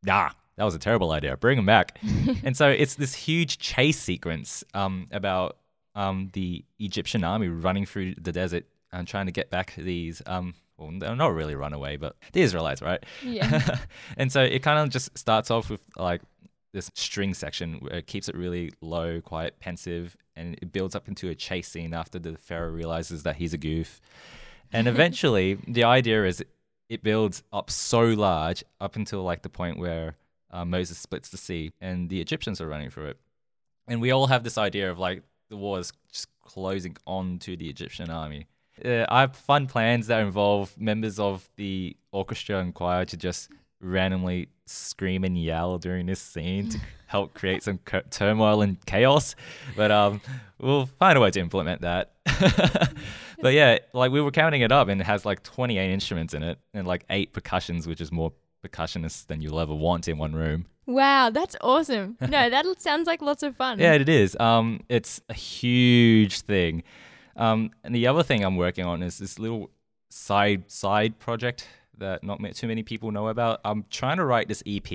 "Nah, 0.02 0.30
that 0.56 0.64
was 0.64 0.74
a 0.74 0.78
terrible 0.78 1.12
idea. 1.12 1.36
Bring 1.36 1.58
him 1.58 1.66
back." 1.66 1.98
and 2.44 2.56
so 2.56 2.68
it's 2.68 2.94
this 2.94 3.14
huge 3.14 3.58
chase 3.58 3.98
sequence 3.98 4.64
um 4.74 5.06
about 5.10 5.58
um 5.94 6.30
the 6.32 6.64
Egyptian 6.78 7.24
army 7.24 7.48
running 7.48 7.86
through 7.86 8.14
the 8.16 8.32
desert 8.32 8.64
and 8.92 9.06
trying 9.08 9.26
to 9.26 9.32
get 9.32 9.50
back 9.50 9.74
these 9.76 10.22
um. 10.26 10.54
Well, 10.76 10.90
they're 10.98 11.14
not 11.14 11.32
really 11.34 11.54
run 11.54 11.72
away, 11.72 11.96
but 11.96 12.16
the 12.32 12.42
Israelites, 12.42 12.82
right? 12.82 13.00
Yeah. 13.22 13.78
and 14.16 14.32
so 14.32 14.42
it 14.42 14.60
kind 14.64 14.80
of 14.80 14.90
just 14.90 15.16
starts 15.16 15.48
off 15.48 15.70
with 15.70 15.80
like 15.96 16.20
this 16.74 16.90
string 16.94 17.32
section 17.32 17.74
where 17.74 17.94
it 17.94 18.06
keeps 18.06 18.28
it 18.28 18.36
really 18.36 18.72
low, 18.82 19.20
quiet, 19.20 19.58
pensive, 19.60 20.16
and 20.36 20.58
it 20.60 20.72
builds 20.72 20.94
up 20.94 21.08
into 21.08 21.30
a 21.30 21.34
chase 21.34 21.68
scene 21.68 21.94
after 21.94 22.18
the 22.18 22.36
pharaoh 22.36 22.70
realizes 22.70 23.22
that 23.22 23.36
he's 23.36 23.54
a 23.54 23.58
goof. 23.58 24.00
And 24.72 24.88
eventually, 24.94 25.58
the 25.66 25.84
idea 25.84 26.24
is 26.26 26.44
it 26.94 27.02
builds 27.02 27.42
up 27.52 27.70
so 27.70 28.02
large 28.02 28.64
up 28.80 28.96
until 28.96 29.22
like 29.22 29.42
the 29.42 29.48
point 29.48 29.78
where 29.78 30.16
uh, 30.50 30.64
Moses 30.64 30.96
splits 30.96 31.28
the 31.28 31.36
sea 31.36 31.72
and 31.80 32.08
the 32.08 32.20
Egyptians 32.20 32.60
are 32.60 32.68
running 32.68 32.90
through 32.90 33.06
it. 33.06 33.18
And 33.86 34.00
we 34.00 34.12
all 34.12 34.28
have 34.28 34.44
this 34.44 34.56
idea 34.56 34.90
of 34.90 34.98
like 34.98 35.22
the 35.50 35.56
war 35.56 35.78
is 35.78 35.92
just 36.10 36.28
closing 36.40 36.96
on 37.06 37.38
to 37.40 37.56
the 37.56 37.68
Egyptian 37.68 38.10
army. 38.10 38.46
Uh, 38.82 39.04
I 39.08 39.20
have 39.20 39.36
fun 39.36 39.66
plans 39.66 40.06
that 40.06 40.20
involve 40.20 40.78
members 40.78 41.18
of 41.18 41.48
the 41.56 41.96
orchestra 42.12 42.58
and 42.58 42.74
choir 42.74 43.04
to 43.04 43.16
just 43.16 43.50
randomly 43.84 44.48
scream 44.66 45.24
and 45.24 45.36
yell 45.36 45.78
during 45.78 46.06
this 46.06 46.20
scene 46.20 46.70
to 46.70 46.78
help 47.06 47.34
create 47.34 47.62
some 47.62 47.78
co- 47.84 48.02
turmoil 48.10 48.62
and 48.62 48.84
chaos. 48.86 49.34
But 49.76 49.90
um, 49.90 50.20
we'll 50.58 50.86
find 50.86 51.16
a 51.16 51.20
way 51.20 51.30
to 51.30 51.40
implement 51.40 51.82
that. 51.82 52.12
but 53.40 53.52
yeah, 53.52 53.78
like 53.92 54.10
we 54.10 54.20
were 54.20 54.30
counting 54.30 54.62
it 54.62 54.72
up, 54.72 54.88
and 54.88 55.00
it 55.00 55.04
has 55.04 55.24
like 55.24 55.42
28 55.42 55.92
instruments 55.92 56.34
in 56.34 56.42
it, 56.42 56.58
and 56.72 56.86
like 56.86 57.04
eight 57.10 57.32
percussions, 57.32 57.86
which 57.86 58.00
is 58.00 58.10
more 58.10 58.32
percussionists 58.66 59.26
than 59.26 59.40
you'll 59.42 59.60
ever 59.60 59.74
want 59.74 60.08
in 60.08 60.16
one 60.18 60.32
room. 60.34 60.66
wow, 60.86 61.30
that's 61.30 61.54
awesome. 61.60 62.16
No, 62.28 62.48
that 62.50 62.64
sounds 62.80 63.06
like 63.06 63.20
lots 63.22 63.42
of 63.42 63.56
fun. 63.56 63.78
Yeah, 63.78 63.92
it 63.92 64.08
is. 64.08 64.36
Um, 64.40 64.80
it's 64.88 65.20
a 65.28 65.34
huge 65.34 66.40
thing. 66.40 66.82
Um, 67.36 67.70
and 67.82 67.94
the 67.94 68.06
other 68.06 68.22
thing 68.22 68.44
I'm 68.44 68.56
working 68.56 68.86
on 68.86 69.02
is 69.02 69.18
this 69.18 69.38
little 69.38 69.70
side 70.08 70.70
side 70.70 71.18
project 71.18 71.66
that 71.98 72.22
not 72.24 72.40
too 72.54 72.66
many 72.68 72.82
people 72.82 73.10
know 73.10 73.28
about. 73.28 73.60
I'm 73.64 73.84
trying 73.90 74.16
to 74.18 74.24
write 74.24 74.48
this 74.48 74.62
EP. 74.66 74.90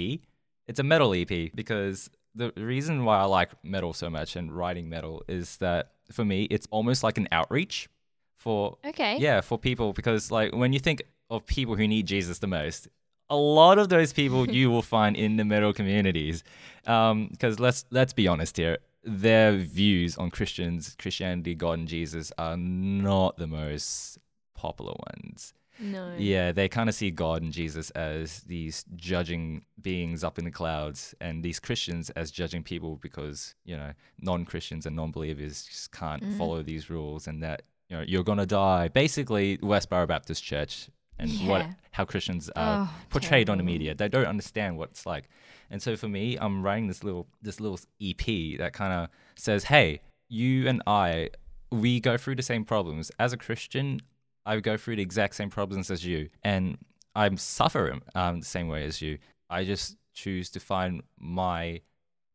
It's 0.67 0.79
a 0.79 0.83
metal 0.83 1.13
EP 1.13 1.51
because 1.55 2.09
the 2.35 2.51
reason 2.55 3.05
why 3.05 3.19
I 3.19 3.23
like 3.23 3.51
metal 3.63 3.93
so 3.93 4.09
much 4.09 4.35
and 4.35 4.51
writing 4.51 4.87
metal 4.89 5.23
is 5.27 5.57
that 5.57 5.91
for 6.11 6.23
me 6.23 6.43
it's 6.43 6.67
almost 6.71 7.03
like 7.03 7.17
an 7.17 7.27
outreach 7.31 7.89
for 8.35 8.77
Okay. 8.85 9.17
yeah 9.17 9.41
for 9.41 9.57
people 9.57 9.93
because 9.93 10.31
like 10.31 10.55
when 10.55 10.71
you 10.73 10.79
think 10.79 11.01
of 11.29 11.45
people 11.45 11.75
who 11.75 11.87
need 11.87 12.05
Jesus 12.07 12.39
the 12.39 12.47
most, 12.47 12.87
a 13.29 13.35
lot 13.35 13.77
of 13.77 13.89
those 13.89 14.13
people 14.13 14.49
you 14.57 14.69
will 14.71 14.81
find 14.81 15.15
in 15.15 15.37
the 15.37 15.45
metal 15.45 15.73
communities. 15.73 16.43
Um, 16.87 17.27
because 17.31 17.59
let's 17.59 17.85
let's 17.91 18.13
be 18.13 18.27
honest 18.27 18.57
here, 18.57 18.77
their 19.03 19.55
views 19.57 20.17
on 20.17 20.31
Christians, 20.31 20.95
Christianity, 20.99 21.55
God, 21.55 21.79
and 21.79 21.87
Jesus 21.87 22.31
are 22.37 22.57
not 22.57 23.37
the 23.37 23.47
most 23.47 24.17
popular 24.55 24.93
ones. 25.13 25.53
No. 25.79 26.13
Yeah, 26.17 26.51
they 26.51 26.67
kind 26.67 26.89
of 26.89 26.95
see 26.95 27.09
God 27.11 27.41
and 27.41 27.51
Jesus 27.53 27.89
as 27.91 28.41
these 28.41 28.83
judging 28.95 29.63
beings 29.81 30.23
up 30.23 30.37
in 30.37 30.45
the 30.45 30.51
clouds, 30.51 31.15
and 31.21 31.43
these 31.43 31.59
Christians 31.59 32.09
as 32.11 32.31
judging 32.31 32.63
people 32.63 32.97
because 32.97 33.55
you 33.65 33.77
know 33.77 33.93
non-Christians 34.19 34.85
and 34.85 34.95
non-believers 34.95 35.63
just 35.65 35.91
can't 35.91 36.21
Mm-hmm. 36.23 36.37
follow 36.37 36.61
these 36.63 36.89
rules, 36.89 37.27
and 37.27 37.41
that 37.43 37.61
you 37.89 37.95
know 37.97 38.03
you're 38.07 38.23
gonna 38.23 38.45
die. 38.45 38.87
Basically, 38.89 39.57
Westboro 39.59 40.07
Baptist 40.07 40.43
Church 40.43 40.89
and 41.17 41.31
what 41.47 41.65
how 41.91 42.05
Christians 42.05 42.49
are 42.55 42.87
Oh, 42.89 42.95
portrayed 43.09 43.49
on 43.49 43.57
the 43.57 43.63
media. 43.63 43.93
They 43.95 44.07
don't 44.09 44.25
understand 44.27 44.77
what 44.77 44.89
it's 44.91 45.05
like, 45.05 45.29
and 45.69 45.81
so 45.81 45.95
for 45.95 46.07
me, 46.07 46.37
I'm 46.37 46.61
writing 46.63 46.87
this 46.87 47.03
little 47.03 47.27
this 47.41 47.59
little 47.59 47.79
EP 48.01 48.57
that 48.57 48.73
kind 48.73 48.93
of 48.93 49.09
says, 49.35 49.65
"Hey, 49.65 50.01
you 50.27 50.67
and 50.67 50.81
I, 50.85 51.29
we 51.71 51.99
go 51.99 52.17
through 52.17 52.35
the 52.35 52.43
same 52.43 52.65
problems. 52.65 53.11
As 53.17 53.33
a 53.33 53.37
Christian, 53.37 54.01
I 54.45 54.55
would 54.55 54.63
go 54.63 54.77
through 54.77 54.95
the 54.97 55.01
exact 55.01 55.35
same 55.35 55.49
problems 55.49 55.91
as 55.91 56.05
you, 56.05 56.29
and 56.43 56.77
I'm 57.15 57.37
suffering 57.37 58.01
um, 58.15 58.39
the 58.39 58.45
same 58.45 58.67
way 58.67 58.85
as 58.85 59.01
you. 59.01 59.17
I 59.49 59.63
just 59.63 59.97
choose 60.13 60.49
to 60.51 60.59
find 60.59 61.01
my 61.17 61.81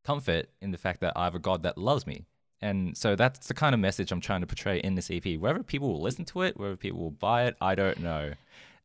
comfort 0.05 0.49
in 0.61 0.71
the 0.71 0.79
fact 0.79 1.01
that 1.01 1.13
I 1.17 1.25
have 1.25 1.35
a 1.35 1.39
God 1.39 1.63
that 1.63 1.79
loves 1.79 2.07
me." 2.07 2.27
And 2.61 2.97
so 2.97 3.15
that's 3.15 3.47
the 3.47 3.55
kind 3.55 3.75
of 3.75 3.81
message 3.81 4.11
I'm 4.11 4.21
trying 4.23 4.41
to 4.41 4.47
portray 4.47 4.79
in 4.79 4.95
this 4.95 5.11
EP. 5.11 5.39
Whether 5.39 5.63
people 5.63 5.89
will 5.93 6.01
listen 6.01 6.25
to 6.27 6.43
it, 6.43 6.59
whether 6.59 6.77
people 6.77 7.01
will 7.01 7.11
buy 7.11 7.45
it, 7.45 7.57
I 7.61 7.75
don't 7.75 8.01
know. 8.01 8.33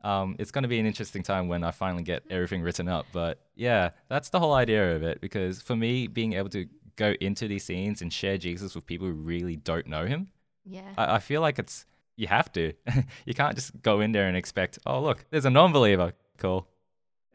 Um, 0.03 0.35
it's 0.39 0.51
going 0.51 0.63
to 0.63 0.67
be 0.67 0.79
an 0.79 0.85
interesting 0.85 1.23
time 1.23 1.47
when 1.47 1.63
I 1.63 1.71
finally 1.71 2.03
get 2.03 2.23
everything 2.29 2.61
written 2.61 2.89
up. 2.89 3.05
But 3.13 3.39
yeah, 3.55 3.91
that's 4.09 4.29
the 4.29 4.39
whole 4.39 4.53
idea 4.53 4.95
of 4.95 5.03
it. 5.03 5.21
Because 5.21 5.61
for 5.61 5.75
me, 5.77 6.07
being 6.07 6.33
able 6.33 6.49
to 6.49 6.67
go 6.95 7.13
into 7.21 7.47
these 7.47 7.63
scenes 7.63 8.01
and 8.01 8.11
share 8.11 8.37
Jesus 8.37 8.75
with 8.75 8.85
people 8.85 9.07
who 9.07 9.13
really 9.13 9.55
don't 9.55 9.87
know 9.87 10.05
him, 10.05 10.29
Yeah. 10.65 10.81
I, 10.97 11.15
I 11.15 11.19
feel 11.19 11.39
like 11.39 11.57
it's 11.57 11.85
you 12.19 12.27
have 12.27 12.51
to. 12.53 12.73
you 13.25 13.33
can't 13.33 13.55
just 13.55 13.81
go 13.81 14.01
in 14.01 14.11
there 14.11 14.27
and 14.27 14.35
expect, 14.37 14.77
oh 14.85 15.01
look, 15.01 15.25
there's 15.31 15.45
a 15.45 15.49
non-believer, 15.49 16.13
cool, 16.37 16.67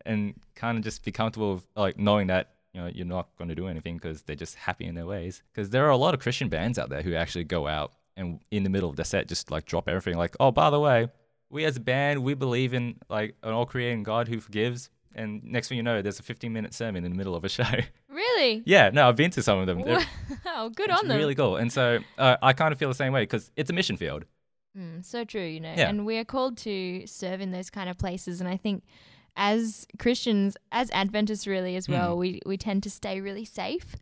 and 0.05 0.35
kind 0.55 0.77
of 0.79 0.85
just 0.85 1.05
be 1.05 1.13
comfortable 1.13 1.55
with 1.55 1.67
like 1.77 1.99
knowing 1.99 2.27
that 2.29 2.51
you 2.73 2.81
know 2.81 2.89
you're 2.89 3.07
not 3.07 3.29
going 3.39 3.49
to 3.49 3.55
do 3.55 3.67
anything 3.69 3.97
because 3.97 4.23
they're 4.23 4.37
just 4.37 4.55
happy 4.57 4.85
in 4.87 4.95
their 4.95 5.07
ways. 5.07 5.43
Because 5.53 5.71
there 5.71 5.85
are 5.87 5.91
a 5.91 5.97
lot 5.97 6.15
of 6.15 6.21
Christian 6.21 6.49
bands 6.49 6.79
out 6.79 6.91
there 6.91 7.03
who 7.03 7.15
actually 7.15 7.45
go 7.45 7.67
out 7.67 7.93
and 8.17 8.41
in 8.51 8.63
the 8.63 8.71
middle 8.71 8.91
of 8.91 8.97
the 8.97 9.05
set 9.05 9.27
just 9.29 9.51
like 9.51 9.65
drop 9.65 9.89
everything, 9.89 10.17
like, 10.19 10.37
oh 10.39 10.51
by 10.51 10.71
the 10.71 10.79
way, 10.81 11.09
we 11.51 11.65
as 11.65 11.77
a 11.77 11.81
band 11.81 12.23
we 12.23 12.35
believe 12.35 12.75
in 12.75 12.97
like 13.09 13.35
an 13.43 13.53
all-creating 13.53 14.03
God 14.03 14.29
who 14.29 14.39
forgives. 14.41 14.91
And 15.17 15.45
next 15.45 15.69
thing 15.69 15.77
you 15.77 15.83
know, 15.85 16.03
there's 16.03 16.19
a 16.19 16.25
15-minute 16.25 16.75
sermon 16.75 17.05
in 17.05 17.13
the 17.13 17.17
middle 17.17 17.37
of 17.37 17.45
a 17.45 17.49
show. 17.59 17.63
really? 18.11 18.63
yeah, 18.67 18.91
no, 18.93 19.09
I've 19.09 19.15
been 19.17 19.31
to 19.31 19.43
some 19.43 19.59
of 19.61 19.67
them. 19.67 19.83
They're- 19.87 20.05
Wow. 20.45 20.69
Good 20.75 20.91
on 20.91 21.07
them. 21.09 21.17
really 21.17 21.35
cool. 21.37 21.57
And 21.57 21.73
so 21.73 22.01
uh, 22.19 22.37
I 22.43 22.53
kind 22.53 22.73
of 22.73 22.79
feel 22.79 22.89
the 22.89 22.95
same 22.97 23.13
way 23.13 23.23
because 23.23 23.51
it's 23.57 23.71
a 23.71 23.73
mission 23.73 23.97
field. 23.97 24.25
Mm, 24.77 25.05
so 25.05 25.25
true, 25.25 25.45
you 25.45 25.61
know. 25.61 25.75
Yeah. 25.77 25.89
And 25.89 26.05
we 26.05 26.19
are 26.19 26.25
called 26.25 26.57
to 26.59 27.07
serve 27.07 27.41
in 27.41 27.53
those 27.53 27.71
kind 27.71 27.89
of 27.89 27.99
places. 27.99 28.41
And 28.41 28.49
I 28.49 28.57
think 28.57 28.83
as 29.37 29.87
Christians, 29.99 30.57
as 30.73 30.91
Adventists 30.91 31.47
really 31.47 31.77
as 31.77 31.89
well, 31.89 32.17
we, 32.17 32.41
we 32.47 32.57
tend 32.57 32.83
to 32.85 32.91
stay 32.91 33.21
really 33.21 33.45
safe. 33.45 33.97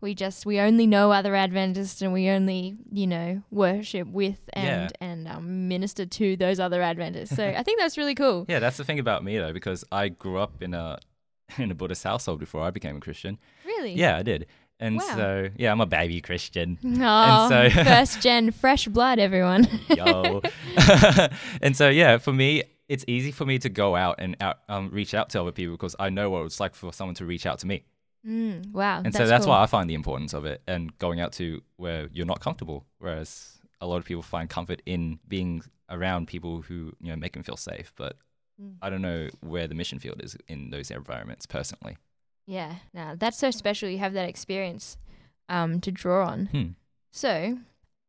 We 0.00 0.14
just 0.14 0.44
we 0.44 0.60
only 0.60 0.86
know 0.86 1.10
other 1.10 1.34
Adventists 1.34 2.02
and 2.02 2.12
we 2.12 2.28
only, 2.28 2.76
you 2.92 3.06
know, 3.06 3.42
worship 3.50 4.06
with 4.08 4.38
and 4.52 4.92
and 5.00 5.26
um, 5.26 5.68
minister 5.68 6.04
to 6.04 6.36
those 6.36 6.60
other 6.60 6.82
Adventists. 6.82 7.34
So 7.34 7.46
I 7.48 7.62
think 7.62 7.80
that's 7.80 7.96
really 7.96 8.14
cool. 8.14 8.44
Yeah, 8.48 8.58
that's 8.58 8.76
the 8.76 8.84
thing 8.84 8.98
about 8.98 9.24
me 9.24 9.38
though, 9.38 9.54
because 9.54 9.84
I 9.90 10.10
grew 10.10 10.38
up 10.38 10.62
in 10.62 10.74
a 10.74 10.98
in 11.58 11.70
a 11.70 11.74
Buddhist 11.74 12.04
household 12.04 12.40
before 12.40 12.60
I 12.62 12.70
became 12.70 12.96
a 12.96 13.00
Christian. 13.00 13.38
Really? 13.64 13.94
Yeah, 13.94 14.18
I 14.18 14.22
did. 14.22 14.46
And 14.78 14.96
Wow. 14.96 15.14
so 15.16 15.48
yeah, 15.56 15.72
I'm 15.72 15.80
a 15.80 15.86
baby 15.86 16.20
Christian. 16.20 16.78
Oh, 17.00 17.48
so- 17.48 17.70
first 17.84 18.20
gen 18.20 18.50
fresh 18.50 18.86
blood, 18.88 19.18
everyone. 19.18 19.66
Yo. 19.88 20.42
and 21.62 21.76
so 21.76 21.88
yeah, 21.88 22.18
for 22.18 22.32
me, 22.32 22.62
it's 22.88 23.04
easy 23.08 23.32
for 23.32 23.44
me 23.46 23.58
to 23.58 23.68
go 23.68 23.96
out 23.96 24.16
and 24.18 24.36
out, 24.40 24.58
um, 24.68 24.90
reach 24.92 25.14
out 25.14 25.30
to 25.30 25.40
other 25.40 25.52
people 25.52 25.74
because 25.74 25.96
I 25.98 26.08
know 26.10 26.30
what 26.30 26.44
it's 26.46 26.60
like 26.60 26.74
for 26.74 26.92
someone 26.92 27.14
to 27.16 27.24
reach 27.24 27.46
out 27.46 27.58
to 27.60 27.66
me. 27.66 27.84
Mm, 28.26 28.72
wow. 28.72 29.02
And 29.04 29.14
so 29.14 29.26
that's 29.26 29.46
why 29.46 29.62
I 29.62 29.66
find 29.66 29.88
the 29.88 29.94
importance 29.94 30.34
of 30.34 30.44
it 30.44 30.60
and 30.66 30.96
going 30.98 31.20
out 31.20 31.32
to 31.34 31.62
where 31.76 32.08
you're 32.12 32.26
not 32.26 32.40
comfortable. 32.40 32.84
Whereas 32.98 33.58
a 33.80 33.86
lot 33.86 33.96
of 33.98 34.04
people 34.04 34.22
find 34.22 34.48
comfort 34.50 34.82
in 34.86 35.18
being 35.28 35.62
around 35.90 36.26
people 36.26 36.62
who, 36.62 36.92
you 37.00 37.10
know, 37.10 37.16
make 37.16 37.32
them 37.34 37.42
feel 37.42 37.56
safe. 37.56 37.92
But 37.96 38.16
Mm. 38.60 38.76
I 38.80 38.88
don't 38.88 39.02
know 39.02 39.28
where 39.40 39.66
the 39.66 39.74
mission 39.74 39.98
field 39.98 40.22
is 40.24 40.34
in 40.48 40.70
those 40.70 40.90
environments 40.90 41.44
personally. 41.44 41.98
Yeah, 42.46 42.76
now 42.94 43.14
that's 43.18 43.38
so 43.38 43.50
special. 43.50 43.88
You 43.88 43.98
have 43.98 44.12
that 44.12 44.28
experience 44.28 44.96
um, 45.48 45.80
to 45.80 45.90
draw 45.90 46.26
on. 46.26 46.46
Hmm. 46.46 46.64
So, 47.10 47.58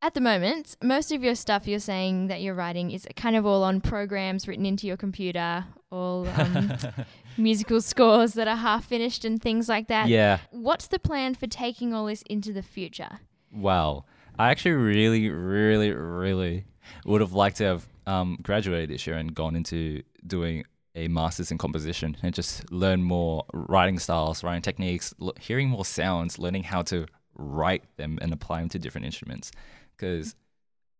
at 0.01 0.13
the 0.13 0.22
moment, 0.22 0.75
most 0.84 1.12
of 1.12 1.24
your 1.24 1.36
stuff 1.36 1.67
you're 1.67 1.79
saying 1.79 2.27
that 2.27 2.41
you're 2.41 2.53
writing 2.53 2.91
is 2.91 3.08
kind 3.15 3.36
of 3.36 3.46
all 3.46 3.63
on 3.63 3.82
programs 3.82 4.48
written 4.48 4.65
into 4.65 4.86
your 4.86 4.98
computer, 4.98 5.65
all 5.91 6.27
um, 6.27 6.74
musical 7.38 7.82
scores 7.82 8.34
that 8.34 8.48
are 8.48 8.56
half 8.56 8.86
finished 8.86 9.25
and 9.25 9.41
things 9.41 9.67
like 9.67 9.88
that. 9.88 10.08
yeah. 10.08 10.39
What's 10.51 10.88
the 10.88 11.00
plan 11.00 11.36
for 11.36 11.48
taking 11.48 11.94
all 11.94 12.06
this 12.06 12.22
into 12.24 12.53
the 12.53 12.62
future? 12.62 13.20
Well, 13.51 14.06
I 14.38 14.51
actually 14.51 14.74
really, 14.74 15.29
really, 15.29 15.91
really 15.91 16.65
would 17.06 17.22
have 17.22 17.34
liked 17.34 17.58
to 17.58 17.63
have 17.63 17.88
um, 18.06 18.38
graduated 18.41 18.89
this 18.89 19.08
year 19.08 19.17
and 19.17 19.34
gone 19.34 19.56
into 19.56 20.03
doing 20.25 20.63
a 20.97 21.07
master's 21.07 21.51
in 21.51 21.57
composition 21.57 22.17
and 22.23 22.33
just 22.33 22.69
learn 22.71 23.03
more 23.03 23.45
writing 23.53 23.99
styles, 23.99 24.43
writing 24.43 24.61
techniques, 24.63 25.13
l- 25.21 25.33
hearing 25.39 25.69
more 25.69 25.85
sounds, 25.85 26.39
learning 26.39 26.63
how 26.63 26.81
to 26.81 27.05
write 27.35 27.83
them 27.97 28.17
and 28.21 28.33
apply 28.33 28.59
them 28.59 28.69
to 28.69 28.79
different 28.79 29.05
instruments. 29.05 29.51
Because 29.95 30.35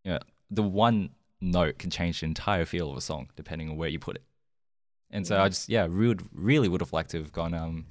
you 0.06 0.12
know, 0.12 0.20
the 0.52 0.64
one 0.64 1.10
note 1.42 1.80
can 1.80 1.90
change 1.90 2.20
the 2.20 2.26
entire 2.28 2.66
feel 2.66 2.90
of 2.92 2.98
a 2.98 3.02
song 3.02 3.30
depending 3.36 3.70
on 3.70 3.76
where 3.76 3.90
you 3.90 4.00
put 4.00 4.16
it. 4.16 4.24
And 5.12 5.26
so 5.26 5.36
Yeah. 5.36 5.44
I 5.44 5.50
just, 5.50 5.68
yeah, 5.70 5.88
really, 5.90 6.18
really 6.32 6.70
would 6.70 6.82
have 6.82 6.94
liked 6.94 7.12
to 7.12 7.18
have 7.18 7.32
gone 7.32 7.54
um, 7.54 7.86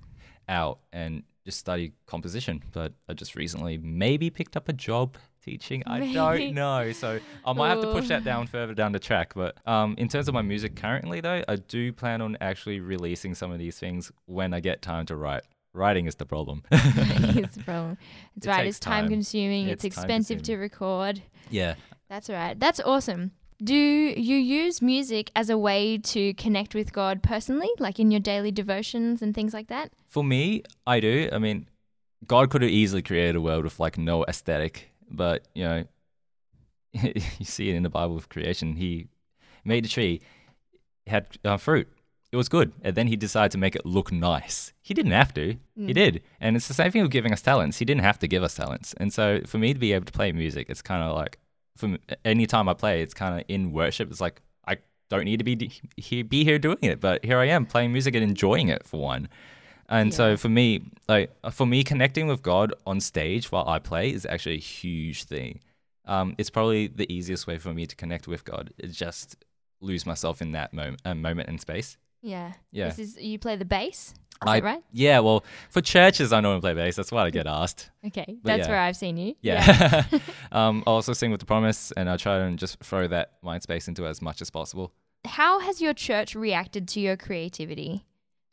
out 0.48 0.78
and 0.92 1.24
just 1.44 1.58
study 1.58 1.92
composition, 2.06 2.62
but 2.72 2.92
I 3.08 3.14
just 3.14 3.34
recently 3.36 3.78
maybe 3.78 4.30
picked 4.30 4.56
up 4.56 4.68
a 4.68 4.72
job 4.72 5.16
teaching. 5.46 5.82
I 5.86 6.00
don't 6.00 6.54
know. 6.54 6.92
So 6.92 7.20
I 7.44 7.52
might 7.52 7.68
have 7.70 7.80
to 7.80 7.92
push 7.92 8.08
that 8.08 8.24
down 8.24 8.46
further 8.48 8.74
down 8.74 8.92
the 8.92 8.98
track. 8.98 9.32
But 9.34 9.56
um, 9.66 9.94
in 9.96 10.08
terms 10.08 10.28
of 10.28 10.34
my 10.34 10.42
music 10.42 10.74
currently, 10.76 11.20
though, 11.20 11.42
I 11.48 11.56
do 11.56 11.92
plan 11.92 12.20
on 12.20 12.36
actually 12.40 12.80
releasing 12.80 13.34
some 13.34 13.52
of 13.52 13.58
these 13.58 13.78
things 13.78 14.10
when 14.26 14.52
I 14.52 14.60
get 14.60 14.82
time 14.82 15.06
to 15.06 15.16
write. 15.16 15.42
Writing 15.72 16.06
is 16.06 16.16
the 16.16 16.26
problem. 16.26 16.62
it's 16.70 17.54
the 17.56 17.62
problem. 17.62 17.96
It's 18.36 18.46
It 18.46 18.50
right. 18.50 18.66
It's 18.66 18.80
time, 18.80 19.04
time. 19.04 19.10
consuming. 19.10 19.68
It's, 19.68 19.84
It's 19.84 19.96
expensive 19.96 20.42
to 20.42 20.56
record. 20.56 21.22
yeah. 21.50 21.74
That's 22.08 22.30
right. 22.30 22.58
That's 22.58 22.78
awesome. 22.80 23.32
Do 23.62 23.74
you 23.74 24.36
use 24.36 24.80
music 24.82 25.30
as 25.34 25.50
a 25.50 25.58
way 25.58 25.98
to 25.98 26.34
connect 26.34 26.74
with 26.74 26.92
God 26.92 27.22
personally, 27.22 27.68
like 27.78 27.98
in 27.98 28.10
your 28.10 28.20
daily 28.20 28.52
devotions 28.52 29.22
and 29.22 29.34
things 29.34 29.52
like 29.54 29.68
that? 29.68 29.90
For 30.06 30.22
me, 30.22 30.62
I 30.86 31.00
do. 31.00 31.28
I 31.32 31.38
mean, 31.38 31.66
God 32.26 32.50
could 32.50 32.62
have 32.62 32.70
easily 32.70 33.02
created 33.02 33.34
a 33.36 33.40
world 33.40 33.64
with 33.64 33.80
like 33.80 33.98
no 33.98 34.24
aesthetic, 34.26 34.90
but 35.10 35.46
you 35.54 35.64
know, 35.64 35.84
you 36.92 37.44
see 37.44 37.68
it 37.68 37.74
in 37.74 37.82
the 37.82 37.90
Bible 37.90 38.14
with 38.14 38.28
creation. 38.28 38.76
He 38.76 39.08
made 39.64 39.84
a 39.84 39.88
tree, 39.88 40.20
had 41.06 41.26
uh, 41.44 41.56
fruit. 41.56 41.88
It 42.32 42.36
was 42.36 42.48
good, 42.48 42.72
and 42.82 42.94
then 42.96 43.06
he 43.06 43.16
decided 43.16 43.52
to 43.52 43.58
make 43.58 43.76
it 43.76 43.86
look 43.86 44.10
nice. 44.12 44.72
He 44.82 44.94
didn't 44.94 45.12
have 45.12 45.32
to. 45.34 45.56
He 45.76 45.92
Mm. 45.92 45.94
did, 45.94 46.22
and 46.40 46.56
it's 46.56 46.68
the 46.68 46.74
same 46.74 46.90
thing 46.90 47.02
with 47.02 47.10
giving 47.10 47.32
us 47.32 47.40
talents. 47.40 47.78
He 47.78 47.84
didn't 47.84 48.02
have 48.02 48.18
to 48.18 48.28
give 48.28 48.42
us 48.42 48.54
talents, 48.54 48.94
and 48.94 49.12
so 49.12 49.40
for 49.46 49.58
me 49.58 49.72
to 49.72 49.78
be 49.78 49.92
able 49.92 50.06
to 50.06 50.12
play 50.12 50.32
music, 50.32 50.66
it's 50.68 50.82
kind 50.82 51.02
of 51.02 51.14
like 51.14 51.38
from 51.76 51.98
any 52.24 52.46
time 52.46 52.68
I 52.68 52.74
play, 52.74 53.02
it's 53.02 53.14
kind 53.14 53.38
of 53.38 53.44
in 53.48 53.72
worship. 53.72 54.10
It's 54.10 54.20
like 54.20 54.40
I 54.66 54.78
don't 55.08 55.24
need 55.24 55.36
to 55.38 55.44
be 55.44 55.54
d- 55.54 55.70
here, 55.96 56.24
be 56.24 56.42
here 56.44 56.58
doing 56.58 56.78
it, 56.82 57.00
but 57.00 57.24
here 57.24 57.38
I 57.38 57.46
am 57.46 57.64
playing 57.66 57.92
music 57.92 58.14
and 58.14 58.24
enjoying 58.24 58.68
it 58.68 58.84
for 58.84 59.00
one. 59.00 59.28
And 59.88 60.10
Yeah. 60.10 60.16
so 60.16 60.36
for 60.36 60.48
me, 60.48 60.82
like 61.08 61.30
uh, 61.44 61.50
for 61.50 61.66
me, 61.66 61.84
connecting 61.84 62.26
with 62.26 62.42
God 62.42 62.74
on 62.86 63.00
stage 63.00 63.52
while 63.52 63.68
I 63.68 63.78
play 63.78 64.10
is 64.12 64.26
actually 64.26 64.56
a 64.56 64.60
huge 64.60 65.24
thing. 65.24 65.60
Um, 66.04 66.34
it's 66.38 66.50
probably 66.50 66.86
the 66.88 67.12
easiest 67.12 67.46
way 67.46 67.58
for 67.58 67.72
me 67.74 67.86
to 67.86 67.96
connect 67.96 68.26
with 68.28 68.44
God. 68.44 68.72
Is 68.78 68.96
just 68.96 69.44
lose 69.80 70.06
myself 70.06 70.40
in 70.42 70.52
that 70.52 70.72
moment, 70.72 71.02
uh, 71.04 71.14
moment 71.14 71.48
and 71.48 71.60
space. 71.60 71.96
Yeah. 72.22 72.52
Yeah. 72.72 72.88
This 72.88 72.98
is 72.98 73.16
you 73.20 73.38
play 73.38 73.56
the 73.56 73.64
bass. 73.64 74.14
Is 74.42 74.48
I- 74.50 74.60
that 74.60 74.64
right? 74.66 74.82
Yeah, 74.92 75.20
well, 75.20 75.44
for 75.70 75.80
churches, 75.80 76.32
I 76.32 76.40
normally 76.40 76.60
play 76.60 76.74
bass. 76.74 76.96
That's 76.96 77.10
why 77.12 77.22
I 77.24 77.30
get 77.30 77.46
asked. 77.46 77.90
Okay. 78.06 78.26
But 78.42 78.44
That's 78.44 78.66
yeah. 78.66 78.72
where 78.72 78.80
I've 78.80 78.96
seen 78.96 79.16
you. 79.16 79.34
Yeah. 79.40 80.04
um, 80.52 80.82
I 80.86 80.90
also 80.90 81.12
sing 81.12 81.30
with 81.30 81.40
the 81.40 81.46
promise, 81.46 81.92
and 81.96 82.10
I 82.10 82.16
try 82.16 82.38
and 82.40 82.58
just 82.58 82.78
throw 82.80 83.06
that 83.08 83.32
mind 83.42 83.62
space 83.62 83.88
into 83.88 84.04
it 84.04 84.10
as 84.10 84.20
much 84.20 84.42
as 84.42 84.50
possible. 84.50 84.92
How 85.24 85.60
has 85.60 85.80
your 85.80 85.94
church 85.94 86.34
reacted 86.34 86.86
to 86.88 87.00
your 87.00 87.16
creativity? 87.16 88.04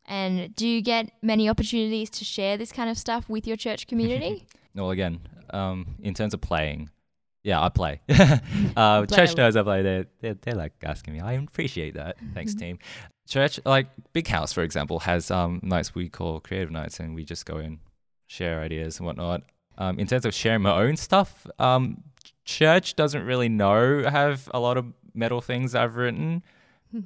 And 0.05 0.53
do 0.55 0.67
you 0.67 0.81
get 0.81 1.11
many 1.21 1.47
opportunities 1.49 2.09
to 2.11 2.25
share 2.25 2.57
this 2.57 2.71
kind 2.71 2.89
of 2.89 2.97
stuff 2.97 3.29
with 3.29 3.47
your 3.47 3.57
church 3.57 3.87
community? 3.87 4.45
Well, 4.75 4.89
again, 4.89 5.19
um, 5.51 5.97
in 6.01 6.15
terms 6.15 6.33
of 6.33 6.41
playing, 6.41 6.89
yeah, 7.43 7.61
I 7.63 7.69
play. 7.69 8.01
uh, 8.09 9.03
Play 9.05 9.15
church 9.15 9.33
a- 9.33 9.35
knows 9.37 9.55
I 9.55 9.61
play. 9.61 9.83
They 9.83 10.05
they 10.19 10.33
they 10.41 10.51
like 10.53 10.73
asking 10.81 11.13
me. 11.13 11.19
I 11.19 11.33
appreciate 11.33 11.93
that. 11.93 12.17
Thanks, 12.33 12.55
team. 12.55 12.79
Church, 13.29 13.59
like 13.65 13.85
Big 14.13 14.25
House, 14.27 14.51
for 14.51 14.63
example, 14.63 14.97
has 15.01 15.29
um, 15.29 15.59
nights 15.61 15.93
we 15.93 16.09
call 16.09 16.39
creative 16.39 16.71
nights, 16.71 16.99
and 16.99 17.13
we 17.13 17.23
just 17.23 17.45
go 17.45 17.59
in, 17.59 17.81
share 18.25 18.61
ideas 18.61 18.97
and 18.97 19.05
whatnot. 19.05 19.43
Um, 19.77 19.99
in 19.99 20.07
terms 20.07 20.25
of 20.25 20.33
sharing 20.33 20.63
my 20.63 20.71
own 20.75 20.97
stuff, 20.97 21.45
um, 21.59 22.03
church 22.43 22.95
doesn't 22.95 23.23
really 23.25 23.49
know 23.49 24.01
I 24.07 24.09
have 24.09 24.49
a 24.55 24.59
lot 24.59 24.77
of 24.77 24.87
metal 25.13 25.39
things 25.39 25.75
I've 25.75 25.97
written 25.97 26.41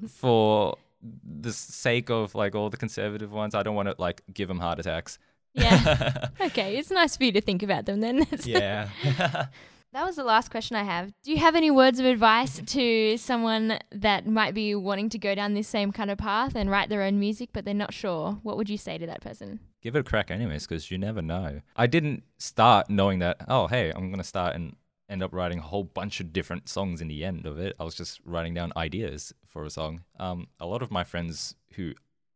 for 0.08 0.78
the 1.02 1.54
sake 1.54 2.10
of 2.10 2.36
like 2.36 2.56
all 2.56 2.70
the 2.70 2.78
conservative 2.78 3.32
ones. 3.32 3.56
I 3.56 3.64
don't 3.64 3.76
want 3.76 3.90
to 3.90 3.96
like 3.98 4.22
give 4.34 4.48
them 4.48 4.60
heart 4.60 4.80
attacks. 4.80 5.20
yeah. 5.54 6.30
Okay. 6.42 6.78
It's 6.78 6.92
nice 6.92 7.18
for 7.18 7.24
you 7.24 7.32
to 7.34 7.42
think 7.42 7.64
about 7.64 7.86
them 7.86 8.02
then. 8.02 8.26
yeah. 8.44 8.90
That 9.94 10.06
was 10.06 10.18
the 10.18 10.24
last 10.24 10.52
question 10.52 10.76
I 10.76 10.84
have. 10.84 11.12
Do 11.24 11.32
you 11.32 11.38
have 11.38 11.56
any 11.56 11.72
words 11.72 11.98
of 11.98 12.06
advice 12.06 12.62
to 12.64 13.18
someone 13.18 13.80
that 13.92 14.28
might 14.28 14.54
be 14.54 14.76
wanting 14.76 15.10
to 15.10 15.18
go 15.18 15.34
down 15.34 15.54
this 15.54 15.68
same 15.68 15.92
kind 15.92 16.12
of 16.12 16.18
path 16.20 16.56
and 16.56 16.70
write 16.70 16.90
their 16.90 17.02
own 17.02 17.20
music, 17.20 17.50
but 17.54 17.64
they're 17.66 17.74
not 17.74 17.94
sure? 17.94 18.34
What 18.44 18.58
would 18.58 18.70
you 18.70 18.78
say 18.78 18.98
to 18.98 19.08
that 19.08 19.22
person? 19.22 19.60
give 19.82 19.96
it 19.96 20.00
a 20.00 20.04
crack 20.04 20.30
anyways 20.32 20.68
because 20.68 20.92
you 20.92 20.98
never 20.98 21.22
know 21.22 21.62
i 21.78 21.88
didn't 21.88 22.24
start 22.38 22.90
knowing 22.90 23.20
that 23.20 23.38
oh 23.48 23.68
hey 23.68 23.90
i'm 23.96 24.08
going 24.10 24.18
to 24.18 24.24
start 24.24 24.54
and 24.56 24.76
end 25.10 25.24
up 25.24 25.34
writing 25.34 25.60
a 25.60 25.64
whole 25.64 25.84
bunch 25.84 26.20
of 26.20 26.34
different 26.34 26.68
songs 26.70 27.02
in 27.02 27.08
the 27.08 27.24
end 27.24 27.46
of 27.46 27.58
it. 27.58 27.76
I 27.80 27.84
was 27.84 27.96
just 27.96 28.20
writing 28.26 28.54
down 28.54 28.74
ideas 28.76 29.34
for 29.46 29.64
a 29.64 29.70
song. 29.70 30.04
Um, 30.20 30.48
a 30.60 30.66
lot 30.66 30.82
of 30.82 30.92
my 30.92 31.04
friends 31.04 31.56
who 31.74 31.94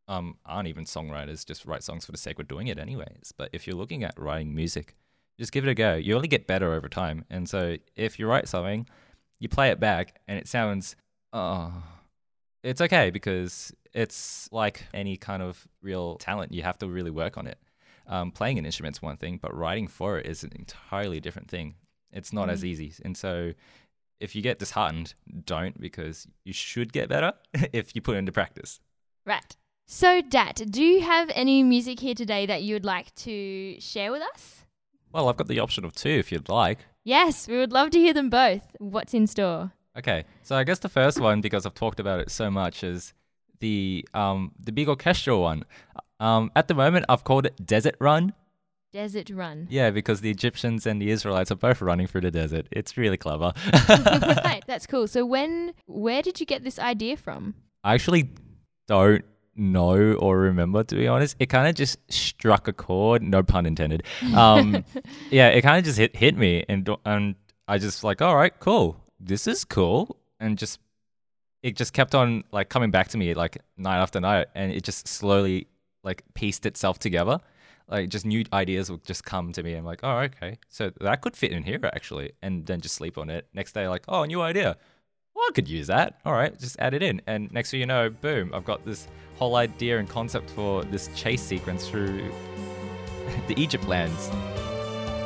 um, 0.08 0.38
aren't 0.46 0.68
even 0.68 0.86
songwriters 0.86 1.46
just 1.46 1.66
write 1.66 1.84
songs 1.84 2.06
for 2.06 2.12
the 2.12 2.18
sake 2.18 2.40
of 2.40 2.48
doing 2.48 2.68
it 2.68 2.80
anyways. 2.80 3.34
But 3.38 3.50
if 3.54 3.68
you're 3.68 3.76
looking 3.76 4.04
at 4.04 4.20
writing 4.20 4.56
music 4.56 4.96
just 5.42 5.52
give 5.52 5.66
it 5.66 5.72
a 5.72 5.74
go. 5.74 5.96
You 5.96 6.16
only 6.16 6.28
get 6.28 6.46
better 6.46 6.72
over 6.74 6.88
time. 6.88 7.26
And 7.32 7.50
so 7.50 7.78
if 7.96 8.20
you 8.20 8.28
write 8.28 8.48
something 8.48 8.88
you 9.40 9.50
play 9.50 9.70
it 9.70 9.80
back 9.80 10.22
and 10.28 10.38
it 10.38 10.48
sounds 10.48 10.96
oh 11.34 11.74
it's 12.64 12.80
okay 12.80 13.10
because 13.10 13.74
it's 13.92 14.48
like 14.52 14.86
any 14.94 15.18
kind 15.18 15.42
of 15.42 15.68
real 15.82 16.18
talent. 16.18 16.54
You 16.54 16.62
have 16.62 16.78
to 16.78 16.88
really 16.88 17.10
work 17.10 17.38
on 17.38 17.48
it. 17.48 17.58
Um, 18.06 18.32
playing 18.32 18.60
an 18.60 18.66
instrument's 18.66 19.02
one 19.02 19.18
thing, 19.18 19.40
but 19.42 19.56
writing 19.56 19.88
for 19.88 20.20
it 20.20 20.28
is 20.28 20.44
an 20.44 20.52
entirely 20.56 21.20
different 21.20 21.50
thing. 21.50 21.76
It's 22.14 22.34
not 22.34 22.50
as 22.50 22.62
Mm. 22.62 22.66
easy. 22.68 22.94
And 23.06 23.16
so 23.18 23.54
if 24.20 24.36
you 24.36 24.42
get 24.42 24.60
disheartened, 24.60 25.14
don't 25.46 25.80
because 25.80 26.28
you 26.44 26.54
should 26.54 26.94
get 26.94 27.10
better 27.10 27.34
if 27.74 27.96
you 27.96 28.02
put 28.02 28.16
it 28.16 28.20
into 28.20 28.32
practice. 28.32 28.80
Right. 29.26 29.56
So, 29.88 30.22
Dat, 30.22 30.62
do 30.70 30.82
you 30.84 31.02
have 31.02 31.30
any 31.36 31.64
music 31.64 32.00
here 32.00 32.16
today 32.16 32.46
that 32.46 32.64
you 32.64 32.76
would 32.76 32.86
like 32.86 33.14
to 33.16 33.80
share 33.80 34.12
with 34.12 34.22
us? 34.22 34.66
Well, 35.12 35.28
I've 35.28 35.36
got 35.38 35.48
the 35.48 35.60
option 35.60 35.84
of 35.84 35.94
two 35.94 36.10
if 36.10 36.32
you'd 36.32 36.48
like. 36.48 36.80
Yes, 37.04 37.48
we 37.48 37.58
would 37.58 37.74
love 37.74 37.90
to 37.92 38.00
hear 38.00 38.14
them 38.14 38.30
both. 38.30 38.62
What's 38.80 39.14
in 39.14 39.28
store? 39.28 39.74
Okay, 39.98 40.24
so 40.44 40.56
I 40.56 40.64
guess 40.64 40.80
the 40.80 40.88
first 40.88 41.20
one, 41.20 41.42
because 41.42 41.66
I've 41.66 41.74
talked 41.74 42.00
about 42.00 42.22
it 42.22 42.32
so 42.32 42.50
much, 42.50 42.84
is 42.84 43.14
the 43.60 44.08
um 44.14 44.54
the 44.58 44.72
big 44.72 44.88
orchestral 44.88 45.42
one. 45.42 45.66
Um, 46.22 46.52
at 46.56 46.68
the 46.70 46.74
moment, 46.76 47.06
I've 47.10 47.24
called 47.26 47.46
it 47.46 47.66
Desert 47.66 47.96
Run. 48.00 48.34
Desert 48.92 49.30
Run. 49.30 49.68
Yeah, 49.70 49.90
because 49.92 50.22
the 50.22 50.30
Egyptians 50.30 50.86
and 50.86 51.02
the 51.02 51.12
Israelites 51.12 51.52
are 51.52 51.56
both 51.56 51.82
running 51.82 52.08
through 52.08 52.22
the 52.22 52.32
desert. 52.32 52.68
It's 52.72 52.98
really 52.98 53.18
clever. 53.18 53.54
right, 53.90 54.64
that's 54.68 54.86
cool. 54.86 55.08
So, 55.08 55.26
when, 55.26 55.74
where 55.88 56.22
did 56.22 56.40
you 56.40 56.46
get 56.46 56.64
this 56.64 56.78
idea 56.78 57.16
from? 57.16 57.56
I 57.84 57.94
actually 57.94 58.30
don't 58.88 59.24
know 59.56 60.14
or 60.14 60.40
remember 60.40 60.84
to 60.84 60.96
be 60.96 61.08
honest. 61.08 61.36
It 61.40 61.48
kind 61.48 61.68
of 61.68 61.76
just 61.76 62.00
struck 62.12 62.68
a 62.68 62.74
chord, 62.74 63.22
no 63.22 63.44
pun 63.44 63.66
intended. 63.66 64.04
Um, 64.36 64.84
yeah, 65.32 65.50
it 65.50 65.62
kind 65.62 65.78
of 65.78 65.86
just 65.86 65.98
hit 65.98 66.16
hit 66.16 66.38
me, 66.38 66.66
and 66.68 66.90
and 67.06 67.36
I 67.68 67.78
just 67.78 68.04
like, 68.04 68.22
all 68.22 68.36
right, 68.36 68.58
cool, 68.60 68.98
this 69.20 69.48
is 69.48 69.64
cool, 69.64 70.18
and 70.40 70.58
just 70.58 70.80
it 71.64 71.76
just 71.76 71.94
kept 71.94 72.16
on 72.16 72.44
like 72.52 72.70
coming 72.70 72.92
back 72.92 73.10
to 73.10 73.18
me 73.18 73.34
like 73.34 73.58
night 73.78 74.02
after 74.02 74.20
night, 74.20 74.48
and 74.56 74.72
it 74.72 74.84
just 74.84 75.08
slowly 75.08 75.68
like 76.04 76.24
pieced 76.34 76.66
itself 76.66 77.00
together. 77.00 77.40
Like 77.92 78.10
just 78.10 78.26
new 78.26 78.46
ideas 78.54 78.90
would 78.90 79.04
just 79.06 79.26
come 79.26 79.52
to 79.52 79.62
me. 79.62 79.76
I'm 79.76 79.86
like, 79.86 80.00
oh, 80.02 80.20
okay, 80.20 80.58
so 80.70 80.92
that 81.02 81.22
could 81.22 81.36
fit 81.36 81.52
in 81.52 81.64
here 81.64 81.80
actually, 81.84 82.32
and 82.42 82.66
then 82.66 82.80
just 82.82 82.96
sleep 82.96 83.18
on 83.18 83.30
it. 83.30 83.48
Next 83.54 83.74
day, 83.74 83.88
like, 83.88 84.06
oh, 84.08 84.24
new 84.24 84.42
idea. 84.42 84.78
Well, 85.36 85.46
I 85.50 85.52
could 85.54 85.68
use 85.68 85.88
that. 85.88 86.20
All 86.26 86.34
right, 86.34 86.58
just 86.58 86.78
add 86.80 86.94
it 86.94 87.04
in, 87.04 87.22
and 87.28 87.52
next 87.52 87.72
thing 87.72 87.82
you 87.82 87.86
know, 87.86 88.10
boom, 88.10 88.52
I've 88.54 88.66
got 88.66 88.86
this 88.86 89.08
whole 89.36 89.56
idea 89.56 90.00
and 90.00 90.08
concept 90.08 90.50
for 90.52 90.84
this 90.86 91.10
chase 91.16 91.42
sequence 91.42 91.88
through 91.88 92.32
the 93.48 93.60
Egypt 93.60 93.88
lands. 93.88 94.30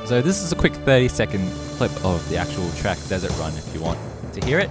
So 0.05 0.21
this 0.21 0.41
is 0.41 0.51
a 0.51 0.55
quick 0.55 0.73
30 0.73 1.07
second 1.07 1.51
clip 1.77 1.91
of 2.03 2.27
the 2.29 2.37
actual 2.37 2.69
track 2.73 2.97
Desert 3.07 3.31
Run 3.39 3.53
if 3.53 3.73
you 3.73 3.81
want 3.81 3.99
to 4.33 4.45
hear 4.45 4.59
it. 4.59 4.69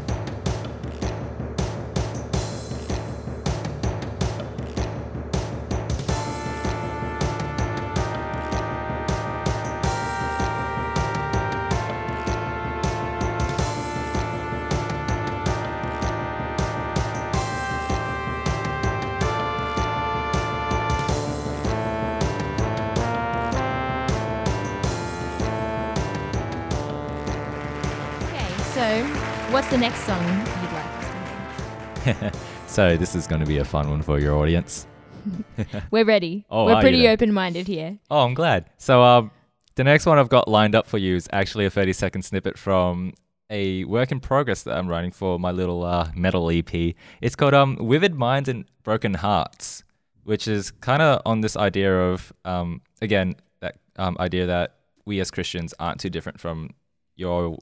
So 28.84 29.04
what's 29.50 29.68
the 29.68 29.78
next 29.78 30.00
song 30.00 30.22
you'd 30.22 30.72
like 30.72 32.32
to? 32.32 32.38
So 32.66 32.96
this 32.96 33.14
is 33.14 33.28
going 33.28 33.40
to 33.40 33.46
be 33.46 33.58
a 33.58 33.64
fun 33.64 33.88
one 33.88 34.02
for 34.02 34.18
your 34.18 34.34
audience. 34.36 34.88
We're 35.92 36.04
ready. 36.04 36.44
Oh, 36.50 36.64
We're 36.64 36.80
pretty 36.80 37.06
open 37.06 37.32
minded 37.32 37.68
here. 37.68 37.98
Oh, 38.10 38.24
I'm 38.24 38.34
glad. 38.34 38.68
So 38.78 39.00
um, 39.00 39.30
the 39.76 39.84
next 39.84 40.06
one 40.06 40.18
I've 40.18 40.28
got 40.28 40.48
lined 40.48 40.74
up 40.74 40.88
for 40.88 40.98
you 40.98 41.14
is 41.14 41.28
actually 41.32 41.66
a 41.66 41.70
30 41.70 41.92
second 41.92 42.22
snippet 42.22 42.58
from 42.58 43.12
a 43.48 43.84
work 43.84 44.10
in 44.10 44.18
progress 44.18 44.64
that 44.64 44.76
I'm 44.76 44.88
writing 44.88 45.12
for 45.12 45.38
my 45.38 45.52
little 45.52 45.84
uh, 45.84 46.10
metal 46.16 46.50
EP. 46.50 46.94
It's 47.20 47.36
called 47.36 47.54
um, 47.54 47.78
Vivid 47.80 48.16
Minds 48.16 48.48
and 48.48 48.64
Broken 48.82 49.14
Hearts, 49.14 49.84
which 50.24 50.48
is 50.48 50.72
kind 50.72 51.00
of 51.00 51.22
on 51.24 51.42
this 51.42 51.56
idea 51.56 52.10
of, 52.10 52.32
um, 52.44 52.82
again, 53.00 53.36
that 53.60 53.76
um, 53.96 54.16
idea 54.18 54.46
that 54.46 54.74
we 55.04 55.20
as 55.20 55.30
Christians 55.30 55.72
aren't 55.78 56.00
too 56.00 56.10
different 56.10 56.40
from 56.40 56.70
your 57.14 57.56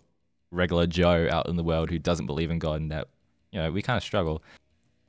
regular 0.52 0.86
Joe 0.86 1.26
out 1.30 1.48
in 1.48 1.56
the 1.56 1.64
world 1.64 1.90
who 1.90 1.98
doesn't 1.98 2.26
believe 2.26 2.50
in 2.50 2.60
God 2.60 2.80
and 2.80 2.92
that, 2.92 3.08
you 3.50 3.60
know, 3.60 3.72
we 3.72 3.82
kind 3.82 3.96
of 3.96 4.04
struggle. 4.04 4.42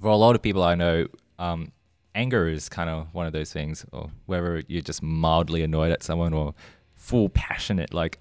For 0.02 0.08
a 0.08 0.16
lot 0.16 0.36
of 0.36 0.42
people 0.42 0.64
I 0.64 0.74
know, 0.74 1.06
um, 1.38 1.72
anger 2.16 2.48
is 2.48 2.70
kind 2.70 2.90
of 2.90 3.14
one 3.14 3.28
of 3.28 3.34
those 3.34 3.52
things, 3.54 3.86
or 3.92 4.10
whether 4.26 4.64
you're 4.68 4.82
just 4.82 5.04
mildly 5.04 5.62
annoyed 5.64 5.92
at 5.92 6.02
someone 6.02 6.34
or 6.34 6.54
full 6.96 7.30
passionate, 7.30 7.94
like, 7.94 8.18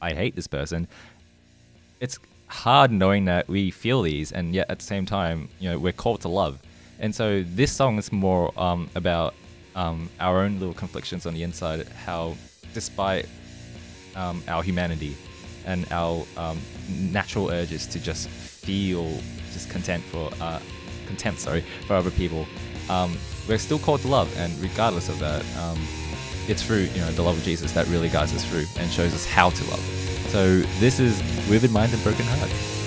I 0.00 0.14
hate 0.14 0.36
this 0.36 0.46
person. 0.46 0.88
It's 2.00 2.18
hard 2.46 2.90
knowing 2.90 3.26
that 3.26 3.48
we 3.48 3.70
feel 3.70 4.02
these, 4.02 4.32
and 4.32 4.54
yet 4.54 4.70
at 4.70 4.78
the 4.78 4.84
same 4.84 5.06
time, 5.06 5.48
you 5.58 5.70
know, 5.70 5.78
we're 5.78 5.92
called 5.92 6.20
to 6.22 6.28
love. 6.28 6.58
And 6.98 7.14
so 7.14 7.42
this 7.42 7.72
song 7.72 7.98
is 7.98 8.12
more 8.12 8.52
um, 8.58 8.88
about 8.94 9.34
um, 9.74 10.08
our 10.20 10.40
own 10.40 10.58
little 10.58 10.74
conflictions 10.74 11.26
on 11.26 11.34
the 11.34 11.42
inside, 11.42 11.86
how 11.88 12.36
despite 12.74 13.26
um, 14.16 14.42
our 14.48 14.62
humanity 14.62 15.16
and 15.66 15.86
our 15.90 16.24
um, 16.36 16.58
natural 16.88 17.50
urges 17.50 17.86
to 17.86 17.98
just 17.98 18.28
feel 18.28 19.10
just 19.52 19.70
content 19.70 20.02
for 20.04 20.30
uh, 20.40 20.60
contempt, 21.06 21.40
sorry, 21.40 21.64
for 21.86 21.94
other 21.94 22.10
people, 22.10 22.46
um, 22.88 23.16
we're 23.48 23.58
still 23.58 23.78
called 23.78 24.00
to 24.02 24.08
love, 24.08 24.34
and 24.38 24.56
regardless 24.60 25.08
of 25.08 25.18
that, 25.18 25.44
um, 25.58 25.78
it's 26.48 26.62
through 26.62 26.88
you 26.94 27.00
know 27.00 27.10
the 27.12 27.22
love 27.22 27.36
of 27.36 27.44
Jesus 27.44 27.72
that 27.72 27.86
really 27.88 28.08
guides 28.08 28.34
us 28.34 28.44
through 28.44 28.64
and 28.78 28.90
shows 28.90 29.14
us 29.14 29.26
how 29.26 29.50
to 29.50 29.64
love. 29.70 29.80
So 30.28 30.60
this 30.78 31.00
is 31.00 31.20
Vivid 31.50 31.72
mind 31.72 31.92
and 31.92 32.02
Broken 32.02 32.24
Hearts. 32.26 32.79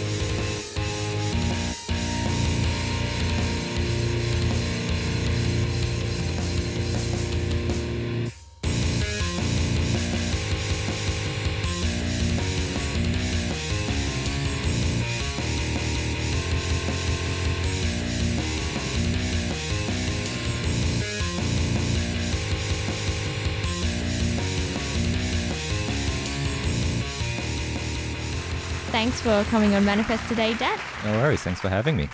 Thanks 28.93 29.19
for 29.21 29.43
coming 29.49 29.73
on 29.73 29.83
Manifest 29.83 30.29
today, 30.29 30.53
Dat. 30.53 30.79
No 31.03 31.13
worries. 31.13 31.41
Thanks 31.41 31.59
for 31.59 31.67
having 31.67 31.97
me. 31.97 32.07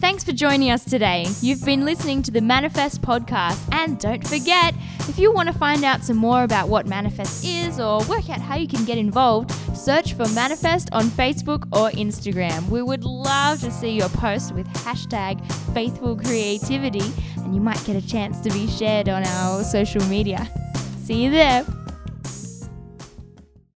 Thanks 0.00 0.24
for 0.24 0.32
joining 0.32 0.72
us 0.72 0.84
today. 0.84 1.26
You've 1.40 1.64
been 1.64 1.84
listening 1.84 2.20
to 2.24 2.32
the 2.32 2.40
Manifest 2.40 3.00
podcast. 3.00 3.72
And 3.72 3.96
don't 4.00 4.26
forget, 4.26 4.74
if 5.08 5.20
you 5.20 5.32
want 5.32 5.46
to 5.50 5.54
find 5.56 5.84
out 5.84 6.02
some 6.02 6.16
more 6.16 6.42
about 6.42 6.68
what 6.68 6.86
Manifest 6.86 7.44
is 7.44 7.78
or 7.78 7.98
work 8.06 8.28
out 8.28 8.40
how 8.40 8.56
you 8.56 8.66
can 8.66 8.84
get 8.84 8.98
involved, 8.98 9.52
search 9.84 10.14
for 10.14 10.26
Manifest 10.28 10.88
on 10.92 11.04
Facebook 11.04 11.64
or 11.72 11.90
Instagram. 11.90 12.66
We 12.70 12.80
would 12.80 13.04
love 13.04 13.60
to 13.60 13.70
see 13.70 13.90
your 13.90 14.08
post 14.08 14.54
with 14.54 14.66
hashtag 14.68 15.44
faithful 15.74 16.16
creativity, 16.16 17.12
and 17.36 17.54
you 17.54 17.60
might 17.60 17.84
get 17.84 17.94
a 17.94 18.06
chance 18.06 18.40
to 18.40 18.50
be 18.50 18.66
shared 18.66 19.10
on 19.10 19.24
our 19.24 19.62
social 19.62 20.02
media. 20.04 20.48
See 21.04 21.22
you 21.22 21.30
there. 21.30 21.66